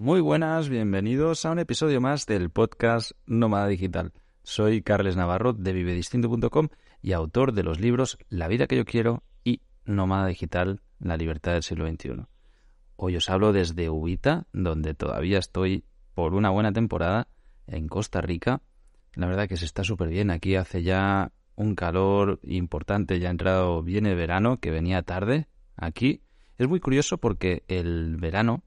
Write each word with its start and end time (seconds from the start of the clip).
Muy 0.00 0.20
buenas, 0.20 0.68
bienvenidos 0.68 1.44
a 1.44 1.50
un 1.50 1.58
episodio 1.58 2.00
más 2.00 2.24
del 2.24 2.50
podcast 2.50 3.10
Nómada 3.26 3.66
Digital. 3.66 4.12
Soy 4.44 4.80
Carles 4.80 5.16
Navarro 5.16 5.54
de 5.54 5.72
vivedistinto.com 5.72 6.68
y 7.02 7.14
autor 7.14 7.52
de 7.52 7.64
los 7.64 7.80
libros 7.80 8.16
La 8.28 8.46
vida 8.46 8.68
que 8.68 8.76
yo 8.76 8.84
quiero 8.84 9.24
y 9.42 9.60
Nómada 9.86 10.28
Digital, 10.28 10.82
la 11.00 11.16
libertad 11.16 11.54
del 11.54 11.64
siglo 11.64 11.88
XXI. 11.88 12.26
Hoy 12.94 13.16
os 13.16 13.28
hablo 13.28 13.52
desde 13.52 13.90
Ubita, 13.90 14.46
donde 14.52 14.94
todavía 14.94 15.38
estoy 15.38 15.84
por 16.14 16.32
una 16.34 16.50
buena 16.50 16.72
temporada 16.72 17.26
en 17.66 17.88
Costa 17.88 18.20
Rica. 18.20 18.62
La 19.14 19.26
verdad 19.26 19.48
que 19.48 19.56
se 19.56 19.64
está 19.64 19.82
súper 19.82 20.10
bien. 20.10 20.30
Aquí 20.30 20.54
hace 20.54 20.84
ya 20.84 21.32
un 21.56 21.74
calor 21.74 22.38
importante, 22.44 23.18
ya 23.18 23.26
ha 23.26 23.32
entrado 23.32 23.82
bien 23.82 24.06
el 24.06 24.14
verano, 24.14 24.60
que 24.60 24.70
venía 24.70 25.02
tarde 25.02 25.48
aquí. 25.74 26.22
Es 26.56 26.68
muy 26.68 26.78
curioso 26.78 27.18
porque 27.18 27.64
el 27.66 28.16
verano 28.16 28.62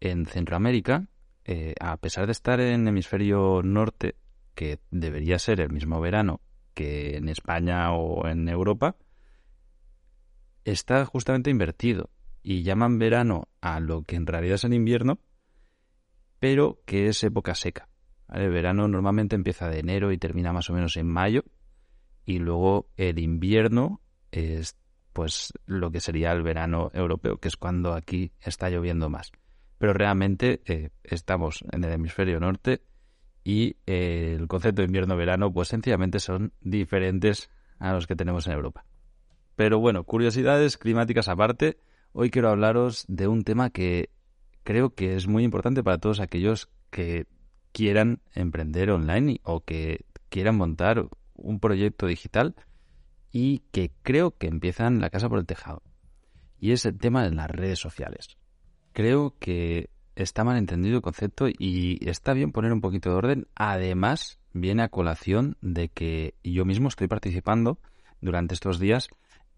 en 0.00 0.26
Centroamérica, 0.26 1.08
eh, 1.44 1.74
a 1.80 1.96
pesar 1.98 2.26
de 2.26 2.32
estar 2.32 2.60
en 2.60 2.88
hemisferio 2.88 3.62
norte, 3.62 4.16
que 4.54 4.80
debería 4.90 5.38
ser 5.38 5.60
el 5.60 5.70
mismo 5.70 6.00
verano 6.00 6.40
que 6.74 7.16
en 7.16 7.28
España 7.28 7.92
o 7.92 8.26
en 8.28 8.48
Europa, 8.48 8.96
está 10.64 11.04
justamente 11.06 11.50
invertido 11.50 12.10
y 12.42 12.62
llaman 12.62 12.98
verano 12.98 13.48
a 13.60 13.80
lo 13.80 14.02
que 14.02 14.16
en 14.16 14.26
realidad 14.26 14.56
es 14.56 14.64
el 14.64 14.74
invierno, 14.74 15.20
pero 16.38 16.80
que 16.84 17.08
es 17.08 17.22
época 17.24 17.54
seca. 17.54 17.88
El 18.28 18.50
verano 18.50 18.88
normalmente 18.88 19.36
empieza 19.36 19.68
de 19.68 19.78
enero 19.78 20.12
y 20.12 20.18
termina 20.18 20.52
más 20.52 20.68
o 20.68 20.74
menos 20.74 20.96
en 20.96 21.06
mayo, 21.06 21.44
y 22.24 22.38
luego 22.38 22.90
el 22.96 23.18
invierno 23.18 24.00
es 24.32 24.76
pues 25.12 25.52
lo 25.64 25.90
que 25.90 26.00
sería 26.00 26.32
el 26.32 26.42
verano 26.42 26.90
europeo, 26.92 27.38
que 27.38 27.48
es 27.48 27.56
cuando 27.56 27.94
aquí 27.94 28.32
está 28.40 28.68
lloviendo 28.68 29.08
más 29.08 29.32
pero 29.78 29.92
realmente 29.92 30.62
eh, 30.66 30.90
estamos 31.04 31.64
en 31.70 31.84
el 31.84 31.92
hemisferio 31.92 32.40
norte 32.40 32.82
y 33.44 33.76
eh, 33.86 34.36
el 34.38 34.48
concepto 34.48 34.82
de 34.82 34.86
invierno-verano 34.86 35.52
pues 35.52 35.68
sencillamente 35.68 36.18
son 36.18 36.52
diferentes 36.60 37.50
a 37.78 37.92
los 37.92 38.06
que 38.06 38.16
tenemos 38.16 38.46
en 38.46 38.54
Europa. 38.54 38.84
Pero 39.54 39.78
bueno, 39.78 40.04
curiosidades 40.04 40.76
climáticas 40.76 41.28
aparte, 41.28 41.78
hoy 42.12 42.30
quiero 42.30 42.48
hablaros 42.48 43.04
de 43.08 43.28
un 43.28 43.44
tema 43.44 43.70
que 43.70 44.10
creo 44.64 44.94
que 44.94 45.14
es 45.14 45.28
muy 45.28 45.44
importante 45.44 45.82
para 45.82 45.98
todos 45.98 46.20
aquellos 46.20 46.68
que 46.90 47.26
quieran 47.72 48.20
emprender 48.34 48.90
online 48.90 49.40
o 49.44 49.60
que 49.60 50.06
quieran 50.28 50.56
montar 50.56 51.08
un 51.34 51.60
proyecto 51.60 52.06
digital 52.06 52.54
y 53.30 53.60
que 53.70 53.92
creo 54.02 54.36
que 54.36 54.46
empiezan 54.46 55.00
la 55.00 55.10
casa 55.10 55.28
por 55.28 55.38
el 55.38 55.46
tejado. 55.46 55.82
Y 56.58 56.72
es 56.72 56.86
el 56.86 56.98
tema 56.98 57.22
de 57.22 57.32
las 57.32 57.50
redes 57.50 57.78
sociales 57.78 58.38
creo 58.96 59.34
que 59.38 59.90
está 60.14 60.42
mal 60.42 60.56
entendido 60.56 60.96
el 60.96 61.02
concepto 61.02 61.48
y 61.48 61.98
está 62.08 62.32
bien 62.32 62.50
poner 62.50 62.72
un 62.72 62.80
poquito 62.80 63.10
de 63.10 63.16
orden. 63.16 63.46
Además, 63.54 64.40
viene 64.54 64.84
a 64.84 64.88
colación 64.88 65.58
de 65.60 65.90
que 65.90 66.32
yo 66.42 66.64
mismo 66.64 66.88
estoy 66.88 67.06
participando 67.06 67.78
durante 68.22 68.54
estos 68.54 68.78
días 68.80 69.10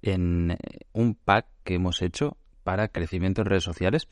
en 0.03 0.57
un 0.93 1.15
pack 1.15 1.47
que 1.63 1.77
hemos 1.77 2.03
hecho 2.03 2.37
para 2.65 2.89
crecimiento 2.89 3.43
en 3.43 3.47
redes 3.47 3.63
sociales 3.63 4.09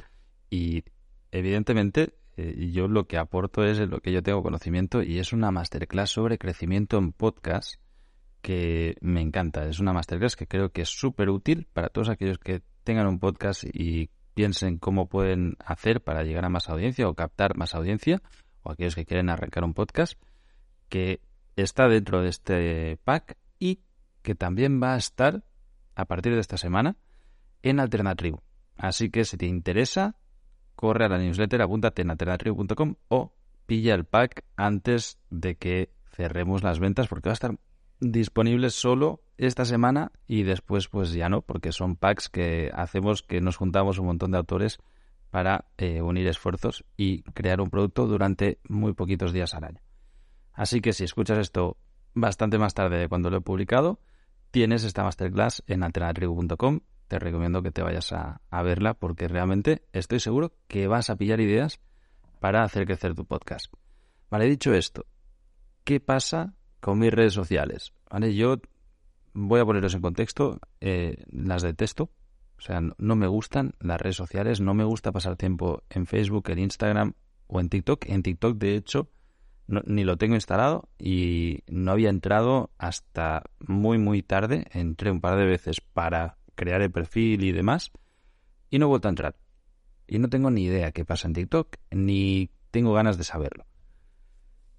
y 0.48 0.84
evidentemente 1.32 2.14
eh, 2.36 2.70
yo 2.72 2.86
lo 2.86 3.08
que 3.08 3.18
aporto 3.18 3.64
es 3.64 3.80
lo 3.80 3.98
que 3.98 4.12
yo 4.12 4.22
tengo 4.22 4.44
conocimiento 4.44 5.02
y 5.02 5.18
es 5.18 5.32
una 5.32 5.50
masterclass 5.50 6.10
sobre 6.10 6.38
crecimiento 6.38 6.98
en 6.98 7.10
podcast 7.10 7.80
que 8.42 8.94
me 9.00 9.22
encanta. 9.22 9.66
Es 9.66 9.80
una 9.80 9.92
masterclass 9.92 10.36
que 10.36 10.46
creo 10.46 10.70
que 10.70 10.82
es 10.82 10.88
súper 10.88 11.30
útil 11.30 11.66
para 11.72 11.88
todos 11.88 12.10
aquellos 12.10 12.38
que 12.38 12.62
tengan 12.84 13.08
un 13.08 13.18
podcast 13.18 13.64
y 13.64 14.08
piensen 14.36 14.76
cómo 14.76 15.08
pueden 15.08 15.56
hacer 15.64 16.02
para 16.02 16.22
llegar 16.22 16.44
a 16.44 16.50
más 16.50 16.68
audiencia 16.68 17.08
o 17.08 17.14
captar 17.14 17.56
más 17.56 17.74
audiencia, 17.74 18.20
o 18.62 18.70
aquellos 18.70 18.94
que 18.94 19.06
quieren 19.06 19.30
arrancar 19.30 19.64
un 19.64 19.72
podcast, 19.72 20.20
que 20.90 21.22
está 21.56 21.88
dentro 21.88 22.20
de 22.20 22.28
este 22.28 22.98
pack 23.02 23.38
y 23.58 23.80
que 24.20 24.34
también 24.34 24.78
va 24.80 24.92
a 24.92 24.98
estar 24.98 25.42
a 25.94 26.04
partir 26.04 26.34
de 26.34 26.40
esta 26.40 26.58
semana 26.58 26.98
en 27.62 27.80
Alternatribu. 27.80 28.42
Así 28.76 29.08
que 29.08 29.24
si 29.24 29.38
te 29.38 29.46
interesa, 29.46 30.16
corre 30.74 31.06
a 31.06 31.08
la 31.08 31.16
newsletter, 31.16 31.62
apúntate 31.62 32.02
en 32.02 32.10
alternatribu.com 32.10 32.96
o 33.08 33.32
pilla 33.64 33.94
el 33.94 34.04
pack 34.04 34.44
antes 34.54 35.18
de 35.30 35.56
que 35.56 35.94
cerremos 36.12 36.62
las 36.62 36.78
ventas 36.78 37.08
porque 37.08 37.30
va 37.30 37.32
a 37.32 37.40
estar 37.40 37.58
disponible 38.00 38.68
solo 38.68 39.22
esta 39.38 39.64
semana 39.64 40.12
y 40.26 40.42
después 40.42 40.88
pues 40.88 41.12
ya 41.12 41.28
no, 41.28 41.42
porque 41.42 41.72
son 41.72 41.96
packs 41.96 42.28
que 42.28 42.70
hacemos 42.74 43.22
que 43.22 43.40
nos 43.40 43.56
juntamos 43.56 43.98
un 43.98 44.06
montón 44.06 44.32
de 44.32 44.38
autores 44.38 44.78
para 45.30 45.66
eh, 45.76 46.00
unir 46.02 46.26
esfuerzos 46.26 46.84
y 46.96 47.22
crear 47.22 47.60
un 47.60 47.70
producto 47.70 48.06
durante 48.06 48.58
muy 48.68 48.94
poquitos 48.94 49.32
días 49.32 49.54
al 49.54 49.64
año. 49.64 49.80
Así 50.52 50.80
que 50.80 50.92
si 50.92 51.04
escuchas 51.04 51.38
esto 51.38 51.76
bastante 52.14 52.58
más 52.58 52.74
tarde 52.74 52.98
de 52.98 53.08
cuando 53.08 53.28
lo 53.28 53.38
he 53.38 53.40
publicado, 53.42 54.00
tienes 54.50 54.84
esta 54.84 55.04
masterclass 55.04 55.62
en 55.66 55.82
alternatribu.com. 55.82 56.80
Te 57.08 57.18
recomiendo 57.18 57.62
que 57.62 57.70
te 57.70 57.82
vayas 57.82 58.12
a, 58.12 58.40
a 58.48 58.62
verla 58.62 58.94
porque 58.94 59.28
realmente 59.28 59.82
estoy 59.92 60.20
seguro 60.20 60.52
que 60.66 60.88
vas 60.88 61.10
a 61.10 61.16
pillar 61.16 61.40
ideas 61.40 61.80
para 62.40 62.62
hacer 62.62 62.86
crecer 62.86 63.14
tu 63.14 63.26
podcast. 63.26 63.66
Vale, 64.30 64.46
dicho 64.46 64.72
esto, 64.72 65.04
¿qué 65.84 66.00
pasa 66.00 66.54
con 66.80 66.98
mis 66.98 67.12
redes 67.12 67.34
sociales? 67.34 67.92
Vale, 68.10 68.34
yo 68.34 68.56
voy 69.36 69.60
a 69.60 69.64
poneros 69.64 69.94
en 69.94 70.00
contexto, 70.00 70.58
eh, 70.80 71.22
las 71.30 71.62
detesto. 71.62 72.10
O 72.58 72.62
sea, 72.62 72.80
no, 72.80 73.16
me 73.16 73.26
gustan 73.26 73.74
las 73.80 74.00
redes 74.00 74.16
sociales, 74.16 74.60
no 74.60 74.72
me 74.72 74.84
gusta 74.84 75.12
pasar 75.12 75.36
tiempo 75.36 75.82
en 75.90 76.06
Facebook, 76.06 76.48
en 76.48 76.58
Instagram 76.58 77.12
o 77.46 77.60
en 77.60 77.68
TikTok. 77.68 78.06
En 78.08 78.22
TikTok, 78.22 78.56
de 78.56 78.76
hecho, 78.76 79.10
ni 79.68 80.04
lo 80.04 80.16
tengo 80.16 80.36
instalado 80.36 80.88
y 80.98 81.60
no 81.66 81.92
había 81.92 82.08
entrado 82.08 82.70
hasta 82.78 83.42
muy, 83.60 83.98
muy 83.98 84.22
tarde. 84.22 84.64
Entré 84.72 85.10
un 85.10 85.20
par 85.20 85.36
de 85.36 85.44
veces 85.44 85.82
para 85.82 86.38
crear 86.54 86.80
el 86.80 86.90
perfil 86.90 87.44
y 87.44 87.52
demás 87.52 87.92
y 88.70 88.78
no 88.78 88.86
he 88.86 88.88
vuelto 88.88 89.08
a 89.08 89.10
entrar. 89.10 89.36
Y 90.06 90.18
no 90.18 90.30
tengo 90.30 90.50
ni 90.50 90.64
idea 90.64 90.92
qué 90.92 91.04
pasa 91.04 91.28
en 91.28 91.34
TikTok, 91.34 91.76
ni 91.90 92.50
tengo 92.70 92.94
ganas 92.94 93.18
de 93.18 93.24
saberlo. 93.24 93.66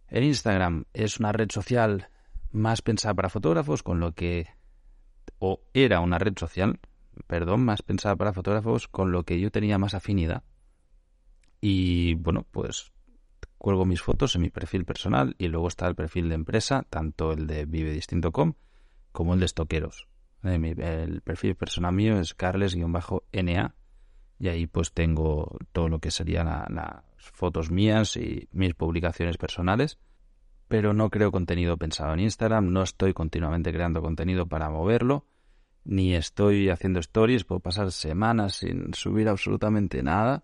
El 0.08 0.24
Instagram 0.24 0.86
es 0.94 1.20
una 1.20 1.32
red 1.32 1.52
social 1.52 2.08
más 2.52 2.82
pensada 2.82 3.14
para 3.14 3.30
fotógrafos, 3.30 3.84
con 3.84 4.00
lo 4.00 4.14
que, 4.14 4.48
o 5.40 5.62
era 5.74 6.00
una 6.00 6.20
red 6.20 6.34
social, 6.38 6.80
perdón, 7.28 7.66
más 7.66 7.82
pensada 7.82 8.16
para 8.16 8.34
fotógrafos, 8.34 8.88
con 8.88 9.12
lo 9.12 9.24
que 9.24 9.40
yo 9.40 9.52
tenía 9.52 9.78
más 9.78 9.94
afinidad. 9.94 10.44
Y 11.62 12.16
bueno, 12.16 12.46
pues 12.52 12.92
cuelgo 13.58 13.86
mis 13.86 14.02
fotos 14.02 14.36
en 14.36 14.42
mi 14.42 14.50
perfil 14.50 14.86
personal 14.86 15.36
y 15.38 15.48
luego 15.48 15.68
está 15.68 15.88
el 15.88 15.96
perfil 15.96 16.30
de 16.30 16.36
empresa, 16.36 16.86
tanto 16.90 17.32
el 17.32 17.48
de 17.48 17.66
vivedistinto.com 17.66 18.54
como 19.12 19.34
el 19.34 19.40
de 19.40 19.46
estoqueros. 19.48 20.08
Eh, 20.44 20.76
el 20.78 21.22
perfil 21.22 21.56
personal 21.56 21.94
mío 21.94 22.20
es 22.20 22.34
carles-na 22.36 23.76
y 24.40 24.48
ahí 24.50 24.68
pues 24.68 24.94
tengo 24.94 25.58
todo 25.72 25.90
lo 25.90 26.00
que 26.00 26.12
serían 26.12 26.48
las 26.48 27.02
fotos 27.18 27.72
mías 27.72 28.16
y 28.18 28.48
mis 28.52 28.76
publicaciones 28.76 29.38
personales 29.38 29.98
pero 30.68 30.94
no 30.94 31.10
creo 31.10 31.32
contenido 31.32 31.78
pensado 31.78 32.14
en 32.14 32.22
Instagram, 32.22 32.72
no 32.72 32.84
estoy 32.84 33.14
continuamente 33.14 33.72
creando 33.72 34.02
contenido 34.02 34.48
para 34.48 34.70
moverlo, 34.70 35.26
ni 35.86 36.16
estoy 36.16 36.70
haciendo 36.70 37.00
stories, 37.00 37.46
puedo 37.46 37.60
pasar 37.60 37.92
semanas 37.92 38.56
sin 38.56 38.94
subir 38.94 39.30
absolutamente 39.30 40.04
nada 40.04 40.44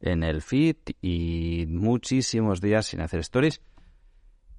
en 0.00 0.22
el 0.22 0.42
feed 0.42 0.76
y 1.00 1.66
muchísimos 1.68 2.60
días 2.60 2.86
sin 2.86 3.00
hacer 3.00 3.20
stories 3.20 3.60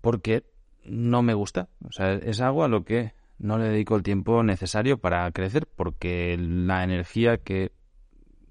porque 0.02 0.44
no 0.84 1.24
me 1.24 1.34
gusta, 1.34 1.70
o 1.88 1.92
sea, 1.92 2.14
es 2.14 2.42
algo 2.42 2.64
a 2.64 2.68
lo 2.68 2.84
que 2.84 3.14
no 3.38 3.58
le 3.58 3.70
dedico 3.70 3.96
el 3.96 4.04
tiempo 4.04 4.44
necesario 4.44 4.98
para 4.98 5.32
crecer 5.32 5.68
porque 5.68 6.38
la 6.38 6.84
energía 6.84 7.38
que 7.38 7.72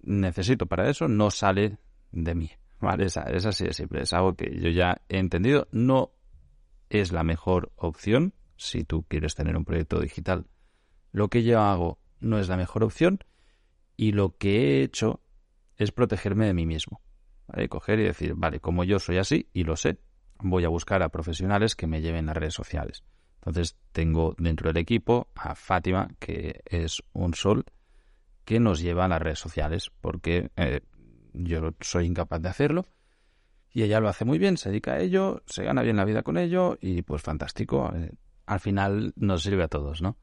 necesito 0.02 0.67
para 0.67 0.88
eso 0.88 1.08
no 1.08 1.31
sale 1.31 1.78
de 2.12 2.34
mí. 2.34 2.50
Vale, 2.81 3.06
es, 3.06 3.17
así 3.17 3.64
de 3.64 3.72
simple, 3.72 4.02
es 4.02 4.12
algo 4.12 4.34
que 4.34 4.58
yo 4.60 4.69
ya 4.69 5.00
he 5.08 5.19
entendido, 5.19 5.69
no 5.72 6.10
es 7.00 7.12
la 7.12 7.25
mejor 7.25 7.73
opción 7.76 8.35
si 8.56 8.85
tú 8.85 9.05
quieres 9.08 9.35
tener 9.35 9.56
un 9.56 9.64
proyecto 9.64 10.00
digital 10.00 10.46
lo 11.14 11.29
que 11.29 11.44
yo 11.44 11.61
hago 11.61 12.00
no 12.19 12.41
es 12.41 12.49
la 12.49 12.56
mejor 12.56 12.82
opción 12.82 13.20
y 13.96 14.11
lo 14.11 14.37
que 14.37 14.81
he 14.81 14.82
hecho 14.82 15.23
es 15.76 15.93
protegerme 15.93 16.46
de 16.46 16.55
mí 16.55 16.67
mismo. 16.67 17.00
¿vale? 17.46 17.69
Coger 17.69 18.00
y 18.00 18.02
decir, 18.02 18.35
vale, 18.35 18.58
como 18.58 18.82
yo 18.82 18.99
soy 18.99 19.19
así 19.19 19.49
y 19.52 19.62
lo 19.62 19.76
sé, 19.76 20.00
voy 20.41 20.64
a 20.64 20.69
buscar 20.69 21.05
a 21.05 21.11
profesionales 21.11 21.76
que 21.76 21.87
me 21.87 22.00
lleven 22.00 22.29
a 22.29 22.35
redes 22.35 22.55
sociales. 22.55 23.05
Entonces 23.37 23.76
tengo 23.93 24.35
dentro 24.38 24.73
del 24.73 24.79
equipo 24.79 25.29
a 25.37 25.55
Fátima, 25.55 26.08
que 26.19 26.62
es 26.64 27.00
un 27.12 27.35
sol 27.35 27.64
que 28.44 28.58
nos 28.58 28.81
lleva 28.81 29.05
a 29.05 29.08
las 29.08 29.23
redes 29.23 29.38
sociales, 29.38 29.93
porque 30.00 30.50
eh, 30.56 30.81
yo 31.32 31.75
soy 31.81 32.06
incapaz 32.06 32.43
de 32.43 32.49
hacerlo 32.49 32.87
y 33.74 33.82
ella 33.82 33.98
lo 33.98 34.08
hace 34.08 34.24
muy 34.24 34.38
bien, 34.38 34.56
se 34.56 34.68
dedica 34.70 34.92
a 34.92 35.00
ello, 35.00 35.42
se 35.46 35.64
gana 35.64 35.82
bien 35.82 35.96
la 35.96 36.04
vida 36.04 36.22
con 36.22 36.38
ello 36.38 36.78
y 36.80 37.02
pues 37.02 37.22
fantástico. 37.22 37.92
Eh, 37.92 38.12
al 38.46 38.60
final 38.60 39.12
nos 39.16 39.42
sirve 39.42 39.64
a 39.64 39.68
todos, 39.68 40.00
¿no? 40.00 40.16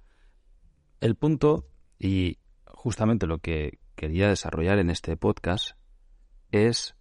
El 1.01 1.15
punto 1.15 1.67
y 1.99 2.37
justamente 2.65 3.27
lo 3.27 3.39
que 3.39 3.79
quería 3.95 4.29
desarrollar 4.29 4.79
en 4.79 4.89
este 4.89 5.17
podcast 5.17 5.71
es 6.51 6.95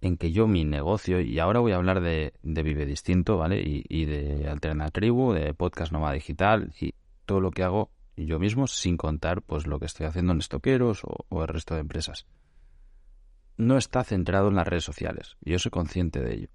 en 0.00 0.16
que 0.16 0.30
yo 0.30 0.46
mi 0.46 0.64
negocio, 0.64 1.20
y 1.20 1.40
ahora 1.40 1.58
voy 1.58 1.72
a 1.72 1.76
hablar 1.76 2.00
de, 2.00 2.34
Vive 2.42 2.86
Distinto, 2.86 3.36
¿vale? 3.36 3.60
Y, 3.64 4.04
de 4.04 4.46
Alternatribu, 4.48 5.32
de 5.32 5.54
Podcast 5.54 5.90
Nova 5.90 6.12
Digital 6.12 6.72
y 6.78 6.94
todo 7.26 7.40
lo 7.40 7.50
que 7.50 7.64
hago 7.64 7.90
yo 8.16 8.38
mismo 8.38 8.68
sin 8.68 8.96
contar 8.96 9.42
pues 9.42 9.66
lo 9.66 9.80
que 9.80 9.86
estoy 9.86 10.06
haciendo 10.06 10.34
en 10.34 10.38
Estoqueros 10.38 11.02
o 11.04 11.42
el 11.42 11.48
resto 11.48 11.74
de 11.74 11.80
empresas 11.80 12.26
no 13.56 13.76
está 13.76 14.04
centrado 14.04 14.48
en 14.48 14.56
las 14.56 14.66
redes 14.66 14.84
sociales. 14.84 15.36
Yo 15.40 15.58
soy 15.58 15.70
consciente 15.70 16.20
de 16.20 16.34
ello. 16.34 16.48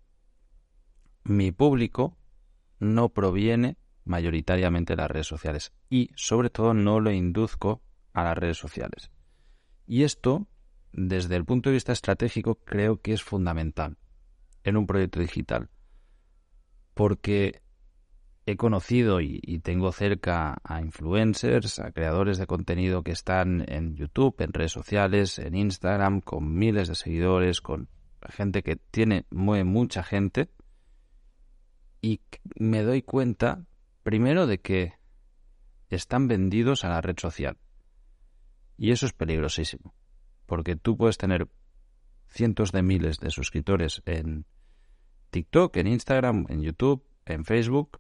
Mi 1.24 1.52
público 1.52 2.18
no 2.80 3.10
proviene 3.10 3.78
mayoritariamente 4.04 4.94
de 4.94 5.02
las 5.02 5.12
redes 5.12 5.28
sociales 5.28 5.72
y 5.90 6.10
sobre 6.16 6.50
todo 6.50 6.74
no 6.74 7.00
lo 7.00 7.12
induzco 7.12 7.84
a 8.14 8.24
las 8.24 8.38
redes 8.38 8.58
sociales. 8.58 9.12
Y 9.86 10.04
esto, 10.04 10.48
desde 10.92 11.36
el 11.36 11.46
punto 11.46 11.70
de 11.70 11.76
vista 11.76 11.92
estratégico, 11.92 12.56
creo 12.56 13.02
que 13.02 13.14
es 13.14 13.24
fundamental 13.24 13.98
en 14.64 14.78
un 14.78 14.88
proyecto 14.88 15.20
digital. 15.20 15.70
Porque 16.94 17.62
he 18.52 18.58
conocido 18.58 19.22
y, 19.22 19.60
tengo 19.60 19.92
cerca 19.92 20.58
a 20.64 20.82
influencers, 20.82 21.78
a 21.78 21.92
creadores 21.92 22.40
de 22.40 22.48
contenido 22.48 23.04
que 23.04 23.12
están 23.12 23.64
en 23.68 23.96
YouTube, 23.96 24.36
en 24.40 24.54
redes 24.54 24.72
sociales, 24.72 25.38
en 25.38 25.56
Instagram, 25.56 26.22
con 26.22 26.56
miles 26.56 26.88
de 26.88 26.96
seguidores, 26.96 27.62
con 27.62 27.90
gente 28.28 28.64
que 28.64 28.76
tiene, 28.76 29.28
mueve 29.30 29.66
mucha 29.66 30.02
gente. 30.02 30.50
Y 32.02 32.22
me 32.56 32.82
doy 32.82 33.04
cuenta, 33.04 33.68
primero, 34.02 34.48
de 34.48 34.60
que 34.62 34.94
están 35.90 36.28
vendidos 36.28 36.84
a 36.84 36.90
la 36.90 37.02
red 37.02 37.20
social. 37.20 37.58
Y 38.78 38.92
eso 38.92 39.06
es 39.06 39.14
peligrosísimo. 39.14 39.94
Porque 40.48 40.76
tú 40.76 40.98
puedes 40.98 41.20
tener 41.20 41.48
cientos 42.26 42.72
de 42.72 42.82
miles 42.82 43.20
de 43.20 43.30
suscriptores 43.30 44.02
en 44.06 44.46
TikTok, 45.30 45.78
en 45.78 45.86
Instagram, 45.86 46.48
en 46.50 46.64
YouTube, 46.64 47.06
en 47.26 47.46
Facebook, 47.46 48.00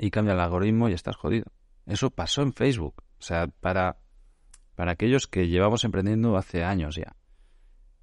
y 0.00 0.10
cambia 0.10 0.32
el 0.32 0.40
algoritmo 0.40 0.88
y 0.88 0.94
estás 0.94 1.16
jodido. 1.16 1.52
Eso 1.84 2.10
pasó 2.10 2.40
en 2.42 2.54
Facebook. 2.54 3.02
O 3.18 3.22
sea, 3.22 3.48
para, 3.48 3.98
para 4.74 4.92
aquellos 4.92 5.26
que 5.26 5.48
llevamos 5.48 5.84
emprendiendo 5.84 6.36
hace 6.36 6.64
años 6.64 6.96
ya. 6.96 7.16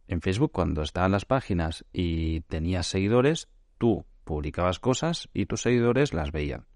En 0.07 0.21
Facebook, 0.21 0.51
cuando 0.51 0.83
estaban 0.83 1.11
las 1.11 1.25
páginas 1.25 1.85
y 1.91 2.41
tenías 2.41 2.85
seguidores, 2.87 3.49
tú 3.79 4.05
publicabas 4.23 4.79
cosas 4.79 5.27
y 5.33 5.47
tus 5.47 5.63
seguidores 5.63 6.13
las 6.13 6.31
veían. 6.31 6.67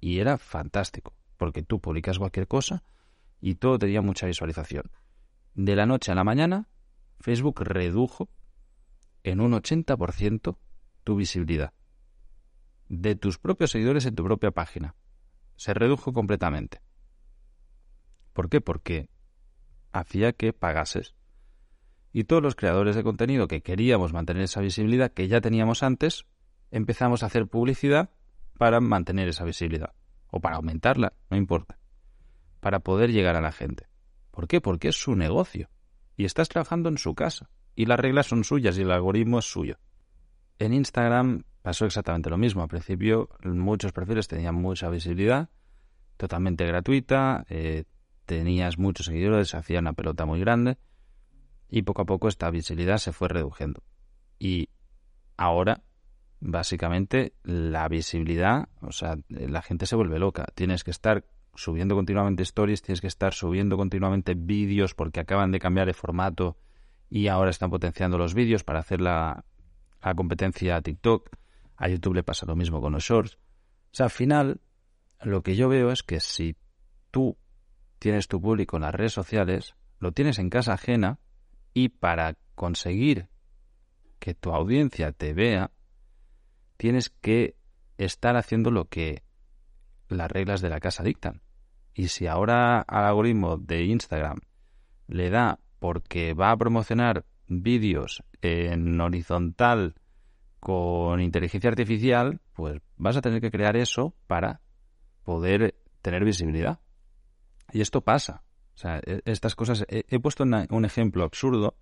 Y 0.00 0.18
era 0.18 0.38
fantástico, 0.38 1.14
porque 1.36 1.62
tú 1.62 1.80
publicas 1.80 2.18
cualquier 2.18 2.48
cosa 2.48 2.82
y 3.40 3.54
todo 3.54 3.78
tenía 3.78 4.02
mucha 4.02 4.26
visualización. 4.26 4.90
De 5.54 5.76
la 5.76 5.86
noche 5.86 6.10
a 6.10 6.16
la 6.16 6.24
mañana, 6.24 6.68
Facebook 7.20 7.60
redujo 7.62 8.28
en 9.22 9.40
un 9.40 9.52
80% 9.52 10.58
tu 11.04 11.16
visibilidad 11.16 11.72
de 12.88 13.16
tus 13.16 13.38
propios 13.38 13.70
seguidores 13.70 14.06
en 14.06 14.14
tu 14.14 14.24
propia 14.24 14.50
página. 14.50 14.94
Se 15.56 15.74
redujo 15.74 16.12
completamente. 16.12 16.80
¿Por 18.32 18.48
qué? 18.48 18.60
Porque 18.60 19.08
hacía 19.92 20.32
que 20.32 20.52
pagases. 20.52 21.14
Y 22.12 22.24
todos 22.24 22.42
los 22.42 22.54
creadores 22.54 22.96
de 22.96 23.02
contenido 23.02 23.48
que 23.48 23.62
queríamos 23.62 24.12
mantener 24.12 24.42
esa 24.42 24.60
visibilidad 24.60 25.12
que 25.12 25.28
ya 25.28 25.40
teníamos 25.40 25.82
antes, 25.82 26.26
empezamos 26.70 27.22
a 27.22 27.26
hacer 27.26 27.46
publicidad 27.46 28.10
para 28.58 28.80
mantener 28.80 29.28
esa 29.28 29.44
visibilidad. 29.44 29.94
O 30.28 30.40
para 30.40 30.56
aumentarla, 30.56 31.14
no 31.30 31.36
importa. 31.36 31.78
Para 32.60 32.80
poder 32.80 33.12
llegar 33.12 33.36
a 33.36 33.40
la 33.40 33.52
gente. 33.52 33.88
¿Por 34.30 34.48
qué? 34.48 34.60
Porque 34.60 34.88
es 34.88 34.96
su 34.96 35.14
negocio. 35.14 35.70
Y 36.16 36.24
estás 36.24 36.48
trabajando 36.48 36.88
en 36.88 36.98
su 36.98 37.14
casa. 37.14 37.50
Y 37.76 37.86
las 37.86 37.98
reglas 37.98 38.26
son 38.26 38.44
suyas 38.44 38.78
y 38.78 38.82
el 38.82 38.90
algoritmo 38.90 39.38
es 39.38 39.44
suyo. 39.44 39.78
En 40.58 40.72
Instagram 40.72 41.44
pasó 41.62 41.86
exactamente 41.86 42.30
lo 42.30 42.36
mismo. 42.36 42.62
Al 42.62 42.68
principio 42.68 43.28
muchos 43.44 43.92
perfiles 43.92 44.28
tenían 44.28 44.54
mucha 44.54 44.88
visibilidad, 44.88 45.48
totalmente 46.16 46.66
gratuita, 46.66 47.44
eh, 47.48 47.84
tenías 48.26 48.78
muchos 48.78 49.06
seguidores, 49.06 49.48
se 49.48 49.56
hacía 49.56 49.80
una 49.80 49.92
pelota 49.92 50.26
muy 50.26 50.40
grande 50.40 50.78
y 51.68 51.82
poco 51.82 52.02
a 52.02 52.06
poco 52.06 52.28
esta 52.28 52.50
visibilidad 52.50 52.98
se 52.98 53.12
fue 53.12 53.28
reduciendo. 53.28 53.82
Y 54.38 54.68
ahora, 55.36 55.82
básicamente, 56.40 57.34
la 57.42 57.88
visibilidad, 57.88 58.68
o 58.80 58.92
sea, 58.92 59.16
la 59.28 59.62
gente 59.62 59.86
se 59.86 59.96
vuelve 59.96 60.18
loca. 60.18 60.46
Tienes 60.54 60.84
que 60.84 60.90
estar 60.90 61.24
subiendo 61.54 61.94
continuamente 61.94 62.42
stories, 62.42 62.82
tienes 62.82 63.00
que 63.00 63.06
estar 63.06 63.32
subiendo 63.32 63.76
continuamente 63.76 64.34
vídeos 64.34 64.94
porque 64.94 65.20
acaban 65.20 65.50
de 65.50 65.58
cambiar 65.58 65.88
el 65.88 65.94
formato 65.94 66.58
y 67.10 67.28
ahora 67.28 67.50
están 67.50 67.70
potenciando 67.70 68.18
los 68.18 68.34
vídeos 68.34 68.64
para 68.64 68.80
hacer 68.80 69.00
la, 69.00 69.44
la 70.04 70.14
competencia 70.14 70.76
a 70.76 70.82
TikTok. 70.82 71.30
A 71.76 71.88
YouTube 71.88 72.14
le 72.14 72.22
pasa 72.22 72.46
lo 72.46 72.56
mismo 72.56 72.80
con 72.80 72.92
los 72.92 73.02
shorts. 73.02 73.34
O 73.34 73.38
sea, 73.96 74.04
al 74.06 74.10
final, 74.10 74.60
lo 75.22 75.42
que 75.42 75.56
yo 75.56 75.68
veo 75.68 75.90
es 75.90 76.02
que 76.02 76.20
si 76.20 76.56
tú 77.10 77.36
tienes 77.98 78.28
tu 78.28 78.40
público 78.40 78.76
en 78.76 78.82
las 78.82 78.94
redes 78.94 79.12
sociales, 79.12 79.74
lo 79.98 80.12
tienes 80.12 80.38
en 80.38 80.50
casa 80.50 80.74
ajena 80.74 81.18
y 81.72 81.88
para 81.88 82.36
conseguir 82.54 83.28
que 84.18 84.34
tu 84.34 84.52
audiencia 84.52 85.12
te 85.12 85.34
vea, 85.34 85.70
tienes 86.76 87.10
que 87.10 87.56
estar 87.98 88.36
haciendo 88.36 88.70
lo 88.70 88.86
que 88.88 89.22
las 90.08 90.30
reglas 90.30 90.60
de 90.60 90.70
la 90.70 90.80
casa 90.80 91.02
dictan. 91.02 91.42
Y 91.94 92.08
si 92.08 92.26
ahora 92.26 92.80
al 92.80 93.04
algoritmo 93.04 93.56
de 93.56 93.84
Instagram 93.84 94.40
le 95.06 95.30
da 95.30 95.60
porque 95.78 96.34
va 96.34 96.50
a 96.50 96.56
promocionar 96.56 97.24
vídeos 97.46 98.22
en 98.42 99.00
horizontal 99.00 99.94
con 100.60 101.20
inteligencia 101.20 101.70
artificial, 101.70 102.40
pues 102.54 102.80
vas 102.96 103.16
a 103.16 103.20
tener 103.20 103.40
que 103.40 103.50
crear 103.50 103.76
eso 103.76 104.14
para 104.26 104.60
poder 105.22 105.74
tener 106.00 106.24
visibilidad. 106.24 106.80
Y 107.72 107.80
esto 107.80 108.02
pasa. 108.02 108.44
O 108.74 108.78
sea, 108.78 109.00
e, 109.04 109.22
estas 109.24 109.54
cosas, 109.54 109.84
he, 109.88 110.18
puesto 110.20 110.44
un 110.44 110.84
ejemplo 110.84 111.24
absurdo 111.24 111.76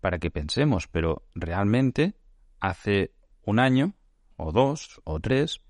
para 0.00 0.18
que 0.18 0.30
pensemos, 0.30 0.86
pero 0.86 1.26
realmente 1.34 2.14
hace 2.60 3.14
un 3.42 3.58
año, 3.58 3.94
o 4.36 4.52
dos, 4.52 5.00
o 5.04 5.20
tres, 5.20 5.60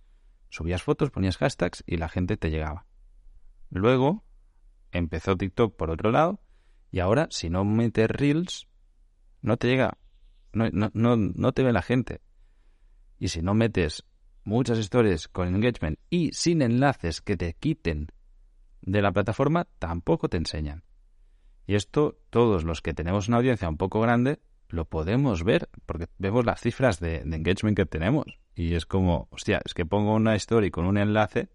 subías 0.49 0.83
fotos, 0.83 1.11
ponías 1.11 1.37
hashtags 1.37 1.85
y 1.87 1.97
la 1.97 2.09
gente 2.09 2.37
te 2.37 2.51
llegaba. 2.51 2.87
Luego 3.71 4.25
empezó 4.93 5.37
TikTok 5.37 5.77
por 5.77 5.91
otro 5.91 6.11
lado 6.11 6.41
y 6.91 7.01
ahora 7.01 7.29
si 7.31 7.51
no 7.51 7.65
metes 7.65 8.09
reels, 8.09 8.69
no 9.45 9.59
te 9.59 9.69
llega, 9.69 9.99
no, 10.55 10.71
no, 10.73 11.17
no, 11.17 11.53
te 11.53 11.63
ve 11.63 11.73
la 11.73 11.83
gente. 11.83 12.23
Y 13.19 13.29
si 13.29 13.43
no 13.43 13.53
metes 13.53 14.05
muchas 14.43 14.79
historias 14.79 15.29
con 15.29 15.55
engagement 15.55 15.99
y 16.09 16.33
sin 16.33 16.63
enlaces 16.63 17.21
que 17.21 17.37
te 17.37 17.53
quiten 17.53 18.09
de 18.81 19.03
la 19.03 19.13
plataforma, 19.13 19.67
tampoco 19.79 20.31
te 20.31 20.39
enseñan. 20.39 20.83
Y 21.67 21.75
esto, 21.75 22.19
todos 22.31 22.65
los 22.65 22.81
que 22.81 22.95
tenemos 22.95 23.29
una 23.29 23.37
audiencia 23.37 23.69
un 23.69 23.77
poco 23.77 24.01
grande, 24.01 24.41
lo 24.69 24.87
podemos 24.87 25.45
ver, 25.45 25.69
porque 25.85 26.07
vemos 26.17 26.47
las 26.47 26.63
cifras 26.63 26.99
de, 26.99 27.17
engagement 27.17 27.77
que 27.77 27.85
tenemos. 27.85 28.25
Y 28.55 28.75
es 28.75 28.87
como, 28.87 29.29
hostia, 29.31 29.61
es 29.63 29.75
que 29.75 29.85
pongo 29.85 30.15
una 30.15 30.37
story 30.37 30.71
con 30.71 30.87
un 30.87 30.97
enlace 30.97 31.51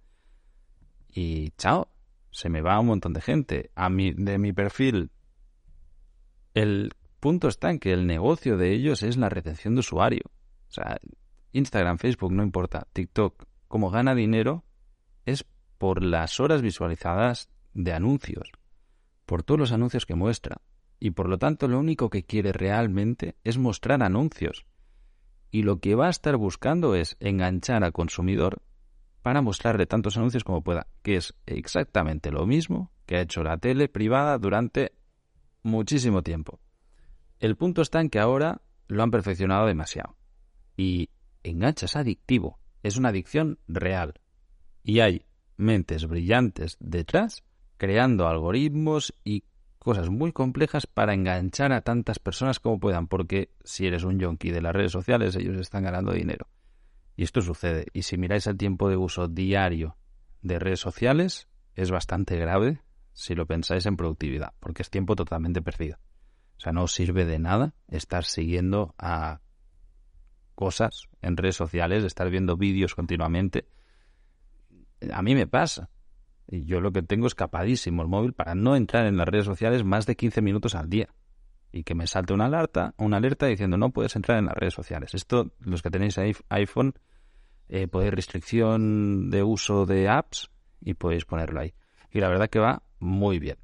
y 1.08 1.50
chao, 1.58 1.92
se 2.30 2.50
me 2.50 2.62
va 2.62 2.80
un 2.80 2.86
montón 2.86 3.14
de 3.14 3.22
gente. 3.22 3.72
A 3.74 3.90
mi, 3.90 4.14
de 4.14 4.38
mi 4.38 4.54
perfil, 4.54 5.10
el 6.54 6.92
punto 7.20 7.48
está 7.48 7.70
en 7.70 7.80
que 7.80 7.94
el 7.94 8.08
negocio 8.08 8.58
de 8.58 8.74
ellos 8.74 9.04
es 9.04 9.18
la 9.18 9.30
retención 9.30 9.76
de 9.76 9.82
usuario. 9.82 10.24
O 10.70 10.72
sea, 10.72 11.00
Instagram, 11.52 11.98
Facebook, 11.98 12.32
no 12.32 12.44
importa, 12.44 12.88
TikTok, 12.94 13.46
como 13.68 13.90
gana 13.90 14.16
dinero 14.16 14.64
es 15.26 15.46
por 15.78 16.04
las 16.04 16.40
horas 16.40 16.62
visualizadas 16.62 17.50
de 17.74 17.94
anuncios, 17.94 18.52
por 19.26 19.44
todos 19.44 19.60
los 19.60 19.72
anuncios 19.72 20.06
que 20.06 20.16
muestra. 20.16 20.62
Y 21.00 21.12
por 21.12 21.30
lo 21.30 21.38
tanto 21.38 21.68
lo 21.68 21.80
único 21.80 22.10
que 22.10 22.24
quiere 22.24 22.52
realmente 22.52 23.36
es 23.44 23.58
mostrar 23.58 24.04
anuncios. 24.04 24.66
Y 25.52 25.64
lo 25.64 25.80
que 25.80 25.96
va 25.96 26.08
a 26.08 26.12
estar 26.12 26.36
buscando 26.36 26.94
es 26.94 27.16
enganchar 27.20 27.84
al 27.84 27.94
consumidor 27.94 28.62
para 29.22 29.42
mostrarle 29.42 29.86
tantos 29.86 30.18
anuncios 30.18 30.44
como 30.44 30.64
pueda, 30.64 30.88
que 31.02 31.16
es 31.16 31.36
exactamente 31.46 32.32
lo 32.32 32.46
mismo 32.46 32.92
que 33.06 33.18
ha 33.18 33.22
hecho 33.22 33.44
la 33.44 33.58
tele 33.58 33.88
privada 33.88 34.38
durante 34.38 34.94
muchísimo 35.64 36.22
tiempo. 36.22 36.60
El 37.40 37.56
punto 37.56 37.82
está 37.82 38.02
en 38.02 38.10
que 38.10 38.20
ahora 38.20 38.62
lo 38.88 39.02
han 39.02 39.12
perfeccionado 39.12 39.66
demasiado. 39.66 40.18
Y 40.76 41.10
engancha, 41.44 41.86
es 41.86 41.96
adictivo, 41.96 42.60
es 42.84 42.98
una 42.98 43.10
adicción 43.10 43.60
real. 43.68 44.20
Y 44.84 45.00
hay 45.00 45.26
mentes 45.58 46.06
brillantes 46.06 46.78
detrás 46.80 47.44
creando 47.78 48.28
algoritmos 48.28 49.14
y 49.24 49.46
cosas 49.78 50.10
muy 50.10 50.34
complejas 50.34 50.86
para 50.86 51.14
enganchar 51.14 51.72
a 51.72 51.82
tantas 51.82 52.20
personas 52.20 52.60
como 52.60 52.80
puedan, 52.80 53.08
porque 53.08 53.54
si 53.64 53.88
eres 53.88 54.04
un 54.04 54.20
yonki 54.20 54.52
de 54.52 54.62
las 54.62 54.74
redes 54.74 54.92
sociales, 54.92 55.36
ellos 55.38 55.58
están 55.58 55.84
ganando 55.84 56.12
dinero. 56.12 56.48
Y 57.16 57.24
esto 57.24 57.42
sucede. 57.42 57.86
Y 57.94 58.04
si 58.04 58.18
miráis 58.18 58.48
el 58.48 58.58
tiempo 58.58 58.90
de 58.90 58.98
uso 58.98 59.30
diario 59.30 59.96
de 60.42 60.60
redes 60.60 60.82
sociales, 60.82 61.48
es 61.76 61.90
bastante 61.90 62.38
grave 62.38 62.82
si 63.14 63.36
lo 63.36 63.46
pensáis 63.46 63.86
en 63.86 63.96
productividad, 63.96 64.54
porque 64.60 64.82
es 64.82 64.90
tiempo 64.90 65.16
totalmente 65.16 65.62
perdido. 65.62 65.98
O 66.60 66.62
sea, 66.62 66.74
no 66.74 66.88
sirve 66.88 67.24
de 67.26 67.40
nada 67.40 67.74
estar 67.88 68.26
siguiendo 68.26 68.94
a 68.98 69.40
cosas 70.56 71.08
en 71.22 71.38
redes 71.38 71.56
sociales, 71.56 72.04
estar 72.04 72.30
viendo 72.30 72.58
vídeos 72.58 72.96
continuamente. 72.96 73.70
A 75.14 75.22
mí 75.22 75.36
me 75.36 75.48
pasa. 75.48 75.90
Y 76.48 76.66
yo 76.66 76.82
lo 76.82 76.92
que 76.92 77.02
tengo 77.02 77.28
es 77.28 77.36
capadísimo 77.36 78.02
el 78.02 78.10
móvil 78.10 78.34
para 78.34 78.56
no 78.56 78.76
entrar 78.76 79.06
en 79.06 79.16
las 79.16 79.30
redes 79.30 79.46
sociales 79.46 79.86
más 79.86 80.06
de 80.06 80.18
15 80.18 80.42
minutos 80.42 80.76
al 80.76 80.90
día. 80.90 81.08
Y 81.72 81.84
que 81.84 81.96
me 81.96 82.08
salte 82.08 82.34
una 82.34 82.48
alerta, 82.48 82.94
una 82.98 83.18
alerta 83.18 83.46
diciendo 83.46 83.78
no 83.78 83.92
puedes 83.92 84.18
entrar 84.18 84.38
en 84.38 84.48
las 84.48 84.56
redes 84.56 84.74
sociales. 84.74 85.14
Esto, 85.14 85.54
los 85.62 85.82
que 85.82 85.90
tenéis 85.90 86.20
iPhone, 86.50 86.94
eh, 87.70 87.88
podéis 87.88 88.14
restricción 88.14 89.30
de 89.30 89.44
uso 89.44 89.86
de 89.86 90.10
apps 90.10 90.50
y 90.82 90.96
podéis 90.96 91.24
ponerlo 91.24 91.62
ahí. 91.62 91.74
Y 92.12 92.20
la 92.20 92.28
verdad 92.28 92.50
que 92.50 92.60
va 92.60 92.84
muy 93.00 93.40
bien. 93.40 93.60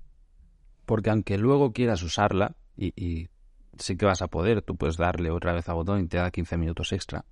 Porque 0.85 1.09
aunque 1.09 1.37
luego 1.37 1.73
quieras 1.73 2.01
usarla, 2.01 2.55
y, 2.77 3.29
sí 3.77 3.97
que 3.97 4.05
vas 4.05 4.21
a 4.21 4.27
poder, 4.27 4.61
tú 4.61 4.77
puedes 4.77 4.97
darle 4.97 5.31
otra 5.31 5.53
vez 5.53 5.67
a 5.67 5.73
botón 5.73 6.01
y 6.01 6.07
te 6.07 6.17
da 6.17 6.31
15 6.31 6.57
minutos 6.57 6.93
extra. 6.93 7.25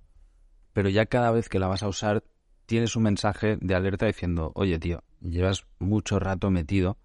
Pero 0.72 0.88
ya 0.88 1.06
cada 1.06 1.30
vez 1.30 1.48
que 1.48 1.58
la 1.58 1.68
vas 1.68 1.82
a 1.82 1.88
usar, 1.88 2.24
tienes 2.66 2.96
un 2.96 3.04
mensaje 3.04 3.56
de 3.60 3.74
alerta 3.74 4.06
diciendo, 4.06 4.52
oye 4.54 4.78
tío, 4.78 5.02
llevas 5.20 5.66
mucho 5.78 6.18
rato 6.18 6.50
metido 6.50 6.98